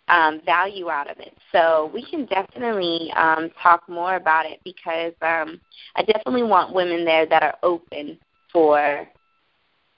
um, 0.07 0.41
value 0.45 0.89
out 0.89 1.09
of 1.09 1.19
it. 1.19 1.33
So 1.51 1.89
we 1.93 2.03
can 2.03 2.25
definitely 2.25 3.11
um, 3.15 3.49
talk 3.61 3.87
more 3.89 4.15
about 4.15 4.45
it 4.45 4.59
because 4.63 5.13
um, 5.21 5.59
I 5.95 6.03
definitely 6.03 6.43
want 6.43 6.73
women 6.73 7.05
there 7.05 7.25
that 7.25 7.43
are 7.43 7.57
open 7.63 8.17
for 8.51 9.07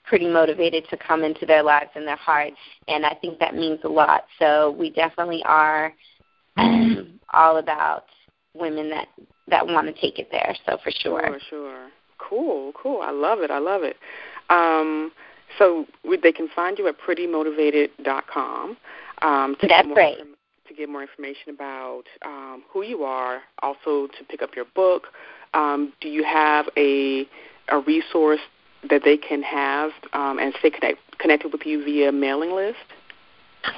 pretty 0.04 0.28
motivated 0.28 0.84
to 0.88 0.96
come 0.96 1.22
into 1.22 1.44
their 1.44 1.62
lives 1.62 1.90
and 1.94 2.06
their 2.06 2.16
heart, 2.16 2.52
and 2.88 3.04
I 3.04 3.14
think 3.20 3.38
that 3.38 3.54
means 3.54 3.80
a 3.84 3.88
lot. 3.88 4.24
So 4.38 4.74
we 4.78 4.90
definitely 4.90 5.42
are 5.44 5.92
all 7.32 7.58
about 7.58 8.06
women 8.54 8.88
that 8.90 9.08
that 9.48 9.66
want 9.66 9.86
to 9.86 10.00
take 10.00 10.18
it 10.18 10.28
there. 10.30 10.54
So 10.66 10.78
for 10.82 10.90
sure. 10.90 11.22
Sure, 11.26 11.38
sure. 11.50 11.88
Cool, 12.18 12.72
cool. 12.72 13.00
I 13.02 13.10
love 13.10 13.40
it. 13.40 13.50
I 13.50 13.58
love 13.58 13.82
it. 13.82 13.96
Um, 14.50 15.12
so 15.58 15.86
they 16.22 16.32
can 16.32 16.48
find 16.54 16.78
you 16.78 16.88
at 16.88 16.96
prettymotivated.com. 16.98 18.76
Um, 19.22 19.56
to 19.60 19.66
That's 19.66 19.82
get 19.82 19.88
more 19.88 19.96
right. 19.96 20.18
to 20.68 20.74
get 20.74 20.88
more 20.88 21.02
information 21.02 21.50
about 21.54 22.04
um, 22.24 22.62
who 22.70 22.82
you 22.82 23.02
are, 23.02 23.40
also 23.62 24.06
to 24.06 24.24
pick 24.28 24.42
up 24.42 24.50
your 24.54 24.66
book. 24.74 25.08
Um, 25.54 25.92
do 26.00 26.08
you 26.08 26.24
have 26.24 26.66
a 26.76 27.26
a 27.68 27.80
resource 27.80 28.40
that 28.88 29.02
they 29.04 29.16
can 29.16 29.42
have 29.42 29.90
um, 30.12 30.38
and 30.38 30.54
stay 30.58 30.70
connect, 30.70 30.98
connected 31.18 31.52
with 31.52 31.62
you 31.64 31.84
via 31.84 32.12
mailing 32.12 32.52
list? 32.54 32.78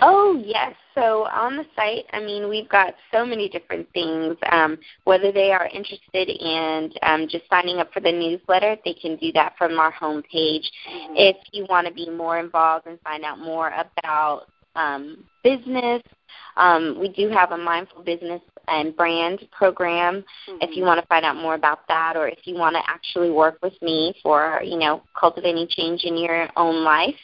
Oh 0.00 0.40
yes. 0.44 0.74
So 0.94 1.26
on 1.32 1.56
the 1.56 1.64
site, 1.74 2.04
I 2.12 2.20
mean, 2.20 2.48
we've 2.48 2.68
got 2.68 2.94
so 3.12 3.24
many 3.24 3.48
different 3.48 3.88
things. 3.92 4.36
Um, 4.50 4.78
whether 5.04 5.32
they 5.32 5.52
are 5.52 5.66
interested 5.66 6.28
in 6.28 6.92
um, 7.02 7.28
just 7.28 7.44
signing 7.48 7.78
up 7.78 7.92
for 7.92 8.00
the 8.00 8.12
newsletter, 8.12 8.76
they 8.84 8.94
can 8.94 9.16
do 9.16 9.32
that 9.32 9.54
from 9.56 9.78
our 9.78 9.92
homepage. 9.92 10.64
Mm-hmm. 10.88 11.14
If 11.16 11.36
you 11.52 11.66
want 11.68 11.86
to 11.86 11.94
be 11.94 12.10
more 12.10 12.38
involved 12.38 12.86
and 12.86 13.00
find 13.00 13.24
out 13.24 13.38
more 13.38 13.68
about 13.68 14.46
um, 14.80 15.24
business, 15.42 16.02
um, 16.56 16.96
we 17.00 17.08
do 17.08 17.28
have 17.28 17.52
a 17.52 17.56
mindful 17.56 18.02
business 18.02 18.42
and 18.68 18.96
brand 18.96 19.40
program. 19.50 20.24
Mm-hmm. 20.48 20.58
If 20.62 20.76
you 20.76 20.84
want 20.84 21.00
to 21.00 21.06
find 21.06 21.24
out 21.24 21.36
more 21.36 21.54
about 21.54 21.86
that, 21.88 22.16
or 22.16 22.28
if 22.28 22.40
you 22.44 22.54
want 22.54 22.76
to 22.76 22.82
actually 22.86 23.30
work 23.30 23.58
with 23.62 23.74
me 23.82 24.14
for, 24.22 24.60
you 24.64 24.78
know, 24.78 25.02
cultivating 25.18 25.66
change 25.68 26.04
in 26.04 26.16
your 26.16 26.48
own 26.56 26.84
life, 26.84 27.14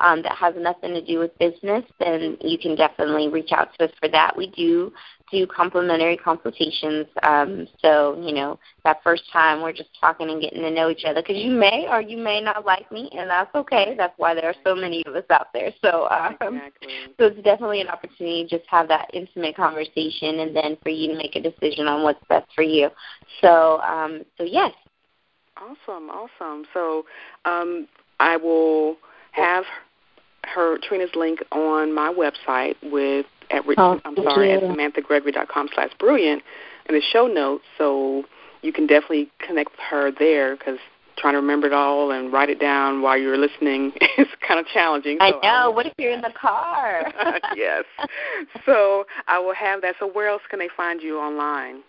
um, 0.00 0.22
that 0.22 0.32
has 0.32 0.54
nothing 0.56 0.94
to 0.94 1.04
do 1.04 1.18
with 1.18 1.38
business, 1.38 1.84
then 1.98 2.36
you 2.40 2.58
can 2.58 2.74
definitely 2.74 3.28
reach 3.28 3.52
out 3.52 3.68
to 3.78 3.84
us 3.84 3.92
for 4.00 4.08
that. 4.08 4.34
We 4.36 4.48
do 4.50 4.92
do 5.30 5.46
complimentary 5.46 6.16
consultations. 6.16 7.06
Um, 7.22 7.66
so, 7.80 8.20
you 8.20 8.34
know, 8.34 8.58
that 8.84 9.02
first 9.02 9.22
time 9.32 9.62
we're 9.62 9.72
just 9.72 9.90
talking 10.00 10.30
and 10.30 10.40
getting 10.40 10.62
to 10.62 10.70
know 10.70 10.90
each 10.90 11.04
other 11.04 11.22
because 11.22 11.36
you 11.36 11.50
may 11.50 11.86
or 11.88 12.00
you 12.00 12.16
may 12.16 12.40
not 12.40 12.64
like 12.64 12.90
me, 12.90 13.10
and 13.16 13.28
that's 13.30 13.54
okay. 13.54 13.94
That's 13.96 14.14
why 14.16 14.34
there 14.34 14.46
are 14.46 14.54
so 14.64 14.74
many 14.74 15.02
of 15.06 15.14
us 15.14 15.24
out 15.30 15.48
there. 15.52 15.70
So, 15.82 16.08
um, 16.10 16.36
exactly. 16.40 16.88
so 17.18 17.26
it's 17.26 17.42
definitely 17.42 17.80
an 17.80 17.88
opportunity 17.88 18.44
to 18.44 18.58
just 18.58 18.68
have 18.68 18.88
that 18.88 19.10
intimate 19.12 19.56
conversation, 19.56 20.40
and 20.40 20.54
then 20.54 20.76
for 20.82 20.90
you 20.90 21.08
to 21.08 21.16
make 21.16 21.36
a 21.36 21.42
decision 21.42 21.86
on 21.86 22.02
what's 22.02 22.24
best 22.28 22.48
for 22.54 22.62
you. 22.62 22.90
So, 23.40 23.80
um, 23.80 24.24
so 24.38 24.44
yes. 24.44 24.72
Awesome, 25.56 26.08
awesome. 26.08 26.64
So, 26.72 27.04
um, 27.44 27.86
I 28.18 28.36
will 28.36 28.96
have 29.32 29.64
her 30.44 30.78
Trina's 30.78 31.10
link 31.14 31.42
on 31.52 31.92
my 31.92 32.12
website 32.12 32.76
with 32.82 33.26
at 33.50 33.62
oh, 33.76 34.00
I'm 34.04 34.16
sorry 34.16 34.50
you. 34.50 34.56
at 34.56 34.62
samanthagregory.com 34.62 35.68
slash 35.74 35.90
brilliant 35.98 36.42
in 36.88 36.94
the 36.94 37.02
show 37.12 37.26
notes, 37.26 37.64
so 37.78 38.24
you 38.62 38.72
can 38.72 38.86
definitely 38.86 39.30
connect 39.38 39.72
with 39.72 39.80
her 39.80 40.10
there 40.18 40.56
because 40.56 40.78
trying 41.16 41.34
to 41.34 41.40
remember 41.40 41.66
it 41.66 41.72
all 41.72 42.10
and 42.10 42.32
write 42.32 42.48
it 42.48 42.58
down 42.58 43.02
while 43.02 43.18
you're 43.18 43.36
listening 43.36 43.92
is 44.18 44.26
kind 44.46 44.58
of 44.58 44.66
challenging. 44.66 45.18
I 45.20 45.30
so 45.30 45.40
know. 45.42 45.70
what 45.70 45.86
if 45.86 45.92
you're 45.98 46.12
in 46.12 46.22
the 46.22 46.32
car? 46.40 47.12
yes. 47.56 47.84
So 48.64 49.04
I 49.28 49.38
will 49.38 49.54
have 49.54 49.82
that. 49.82 49.96
So 49.98 50.10
where 50.10 50.28
else 50.28 50.42
can 50.48 50.58
they 50.58 50.70
find 50.76 51.02
you 51.02 51.18
online? 51.18 51.82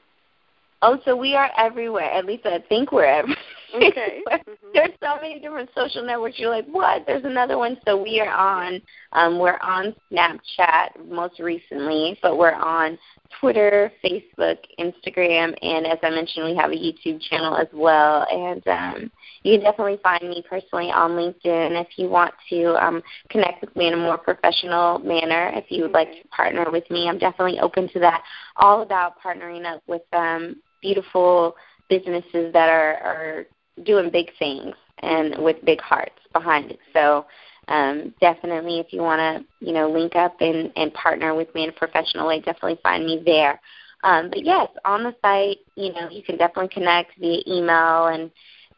Oh, 0.82 1.00
so 1.06 1.16
we 1.16 1.36
are 1.36 1.50
everywhere. 1.58 2.12
At 2.12 2.26
least 2.26 2.46
I 2.46 2.60
think 2.60 2.92
we're 2.92 3.06
everywhere. 3.06 3.38
Okay. 3.74 4.22
Mm-hmm. 4.32 4.68
There's 4.74 4.92
so 5.04 5.16
many 5.22 5.40
different 5.40 5.70
social 5.76 6.04
networks. 6.04 6.40
You're 6.40 6.50
like, 6.50 6.66
what? 6.66 7.04
There's 7.06 7.26
another 7.26 7.58
one. 7.58 7.78
So 7.86 8.02
we 8.02 8.20
are 8.22 8.32
on. 8.32 8.82
Um, 9.12 9.40
we're 9.40 9.60
on 9.62 9.94
Snapchat 10.12 11.08
most 11.08 11.40
recently, 11.40 12.18
but 12.22 12.38
we're 12.38 12.54
on 12.54 12.98
Twitter, 13.40 13.92
Facebook, 14.04 14.58
Instagram, 14.80 15.56
and 15.62 15.86
as 15.86 15.98
I 16.04 16.10
mentioned, 16.10 16.46
we 16.46 16.56
have 16.56 16.72
a 16.72 16.76
YouTube 16.76 17.22
channel 17.22 17.56
as 17.56 17.68
well. 17.74 18.26
And 18.32 18.68
um, 18.68 19.12
you 19.44 19.58
can 19.58 19.64
definitely 19.64 20.00
find 20.04 20.28
me 20.28 20.44
personally 20.50 20.92
on 20.92 21.12
LinkedIn 21.12 21.80
if 21.82 21.88
you 21.98 22.10
want 22.10 22.34
to 22.50 22.84
um, 22.84 23.02
connect 23.30 23.62
with 23.62 23.76
me 23.76 23.88
in 23.88 23.94
a 23.94 23.98
more 23.98 24.18
professional 24.18 25.00
manner. 25.00 25.52
If 25.54 25.66
you 25.70 25.84
would 25.84 25.92
like 25.92 26.12
to 26.12 26.28
partner 26.30 26.66
with 26.72 26.90
me, 26.90 27.08
I'm 27.08 27.20
definitely 27.20 27.60
open 27.60 27.90
to 27.90 28.00
that. 28.00 28.24
All 28.58 28.82
about 28.82 29.22
partnering 29.22 29.66
up 29.66 29.82
with 29.88 30.04
um, 30.14 30.58
beautiful 30.82 31.56
businesses 31.90 32.54
that 32.54 32.70
are, 32.70 32.96
are 33.04 33.46
doing 33.84 34.10
big 34.10 34.32
things 34.38 34.76
and 35.00 35.38
with 35.44 35.64
big 35.66 35.82
hearts 35.82 36.20
behind 36.34 36.72
it. 36.72 36.80
So 36.94 37.26
um, 37.68 38.14
definitely, 38.20 38.80
if 38.80 38.92
you 38.92 39.02
want 39.02 39.20
to, 39.20 39.66
you 39.66 39.74
know, 39.74 39.90
link 39.90 40.16
up 40.16 40.36
and, 40.42 40.72
and 40.76 40.94
partner 40.94 41.36
with 41.36 41.54
me 41.56 41.64
in 41.64 41.70
a 41.70 41.74
professional 41.74 42.28
way, 42.28 42.40
definitely 42.40 42.80
find 42.84 43.06
me 43.06 43.22
there. 43.26 43.60
Um, 44.04 44.30
but 44.30 44.44
yes, 44.44 44.68
on 44.84 45.04
the 45.04 45.16
site, 45.22 45.60
you 45.76 45.94
know, 45.94 46.10
you 46.10 46.24
can 46.24 46.38
definitely 46.38 46.70
connect 46.70 47.18
via 47.20 47.42
email 47.48 48.08
and 48.08 48.32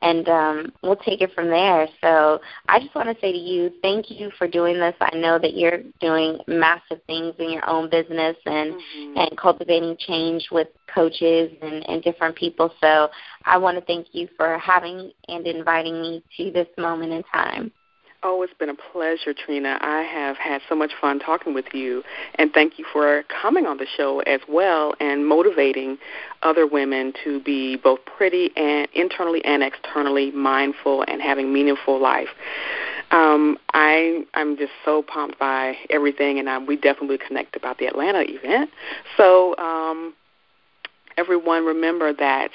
and 0.03 0.27
um, 0.27 0.73
we'll 0.83 0.97
take 0.97 1.21
it 1.21 1.33
from 1.33 1.47
there. 1.47 1.87
So 2.01 2.41
I 2.67 2.79
just 2.79 2.93
want 2.93 3.07
to 3.07 3.15
say 3.21 3.31
to 3.31 3.37
you, 3.37 3.71
thank 3.81 4.11
you 4.11 4.29
for 4.37 4.47
doing 4.47 4.77
this. 4.77 4.93
I 4.99 5.15
know 5.15 5.39
that 5.39 5.55
you're 5.55 5.79
doing 6.01 6.39
massive 6.45 7.01
things 7.07 7.33
in 7.39 7.49
your 7.49 7.67
own 7.67 7.89
business 7.89 8.35
and 8.45 8.73
mm-hmm. 8.73 9.17
and 9.17 9.37
cultivating 9.37 9.95
change 9.97 10.49
with 10.51 10.67
coaches 10.93 11.51
and, 11.61 11.87
and 11.89 12.03
different 12.03 12.35
people. 12.35 12.71
So 12.81 13.09
I 13.45 13.57
want 13.57 13.79
to 13.79 13.85
thank 13.85 14.07
you 14.11 14.27
for 14.35 14.57
having 14.57 15.11
and 15.29 15.47
inviting 15.47 16.01
me 16.01 16.23
to 16.37 16.51
this 16.51 16.67
moment 16.77 17.13
in 17.13 17.23
time. 17.23 17.71
Oh, 18.25 18.41
it's 18.41 18.53
been 18.53 18.69
a 18.69 18.75
pleasure, 18.75 19.33
Trina. 19.33 19.77
I 19.81 20.01
have 20.01 20.37
had 20.37 20.61
so 20.69 20.75
much 20.75 20.93
fun 21.01 21.19
talking 21.19 21.53
with 21.53 21.65
you, 21.73 22.03
and 22.35 22.53
thank 22.53 22.79
you 22.79 22.85
for 22.93 23.23
coming 23.41 23.65
on 23.65 23.77
the 23.77 23.85
show 23.97 24.21
as 24.21 24.39
well 24.47 24.93
and 25.01 25.27
motivating 25.27 25.97
other 26.41 26.65
women 26.65 27.11
to 27.25 27.41
be 27.41 27.75
both 27.75 27.99
pretty 28.05 28.51
and 28.55 28.87
internally 28.93 29.43
and 29.43 29.61
externally 29.61 30.31
mindful 30.31 31.03
and 31.09 31.21
having 31.21 31.51
meaningful 31.51 32.01
life. 32.01 32.29
Um, 33.11 33.57
I 33.73 34.23
I'm 34.33 34.55
just 34.55 34.71
so 34.85 35.03
pumped 35.03 35.37
by 35.37 35.75
everything, 35.89 36.39
and 36.39 36.49
I, 36.49 36.59
we 36.59 36.77
definitely 36.77 37.17
connect 37.17 37.57
about 37.57 37.77
the 37.77 37.87
Atlanta 37.87 38.23
event. 38.25 38.69
So, 39.17 39.57
um, 39.57 40.13
everyone, 41.17 41.65
remember 41.65 42.13
that 42.13 42.51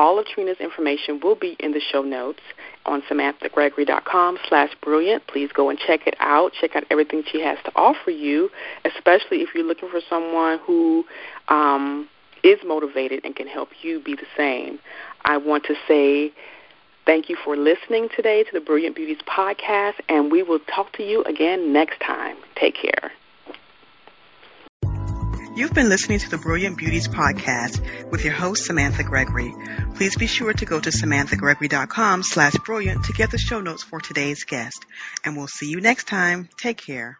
all 0.00 0.18
of 0.18 0.24
Trina's 0.24 0.56
information 0.60 1.20
will 1.22 1.34
be 1.34 1.56
in 1.60 1.72
the 1.72 1.80
show 1.92 2.00
notes 2.00 2.40
on 2.86 3.02
samanthagregory.com 3.02 4.38
slash 4.48 4.70
brilliant. 4.82 5.26
Please 5.26 5.50
go 5.52 5.68
and 5.68 5.78
check 5.78 6.06
it 6.06 6.16
out. 6.20 6.52
Check 6.58 6.74
out 6.74 6.84
everything 6.90 7.22
she 7.30 7.42
has 7.42 7.58
to 7.66 7.72
offer 7.76 8.10
you, 8.10 8.48
especially 8.86 9.42
if 9.42 9.50
you're 9.54 9.62
looking 9.62 9.90
for 9.90 10.00
someone 10.08 10.58
who 10.66 11.04
um, 11.48 12.08
is 12.42 12.58
motivated 12.64 13.20
and 13.24 13.36
can 13.36 13.46
help 13.46 13.68
you 13.82 14.00
be 14.00 14.14
the 14.14 14.26
same. 14.38 14.78
I 15.26 15.36
want 15.36 15.64
to 15.64 15.74
say 15.86 16.32
thank 17.04 17.28
you 17.28 17.36
for 17.44 17.54
listening 17.54 18.08
today 18.16 18.42
to 18.42 18.50
the 18.54 18.60
Brilliant 18.60 18.96
Beauties 18.96 19.20
podcast, 19.28 20.00
and 20.08 20.32
we 20.32 20.42
will 20.42 20.60
talk 20.74 20.94
to 20.94 21.02
you 21.02 21.22
again 21.24 21.74
next 21.74 22.00
time. 22.00 22.38
Take 22.56 22.74
care. 22.74 23.12
You've 25.60 25.74
been 25.74 25.90
listening 25.90 26.20
to 26.20 26.30
the 26.30 26.38
Brilliant 26.38 26.78
Beauties 26.78 27.06
podcast 27.06 28.10
with 28.10 28.24
your 28.24 28.32
host, 28.32 28.64
Samantha 28.64 29.02
Gregory. 29.02 29.52
Please 29.94 30.16
be 30.16 30.26
sure 30.26 30.54
to 30.54 30.64
go 30.64 30.80
to 30.80 30.88
samanthagregory.com 30.88 32.22
slash 32.22 32.54
brilliant 32.64 33.04
to 33.04 33.12
get 33.12 33.30
the 33.30 33.36
show 33.36 33.60
notes 33.60 33.82
for 33.82 34.00
today's 34.00 34.44
guest. 34.44 34.82
And 35.22 35.36
we'll 35.36 35.48
see 35.48 35.68
you 35.68 35.82
next 35.82 36.08
time. 36.08 36.48
Take 36.56 36.78
care. 36.78 37.18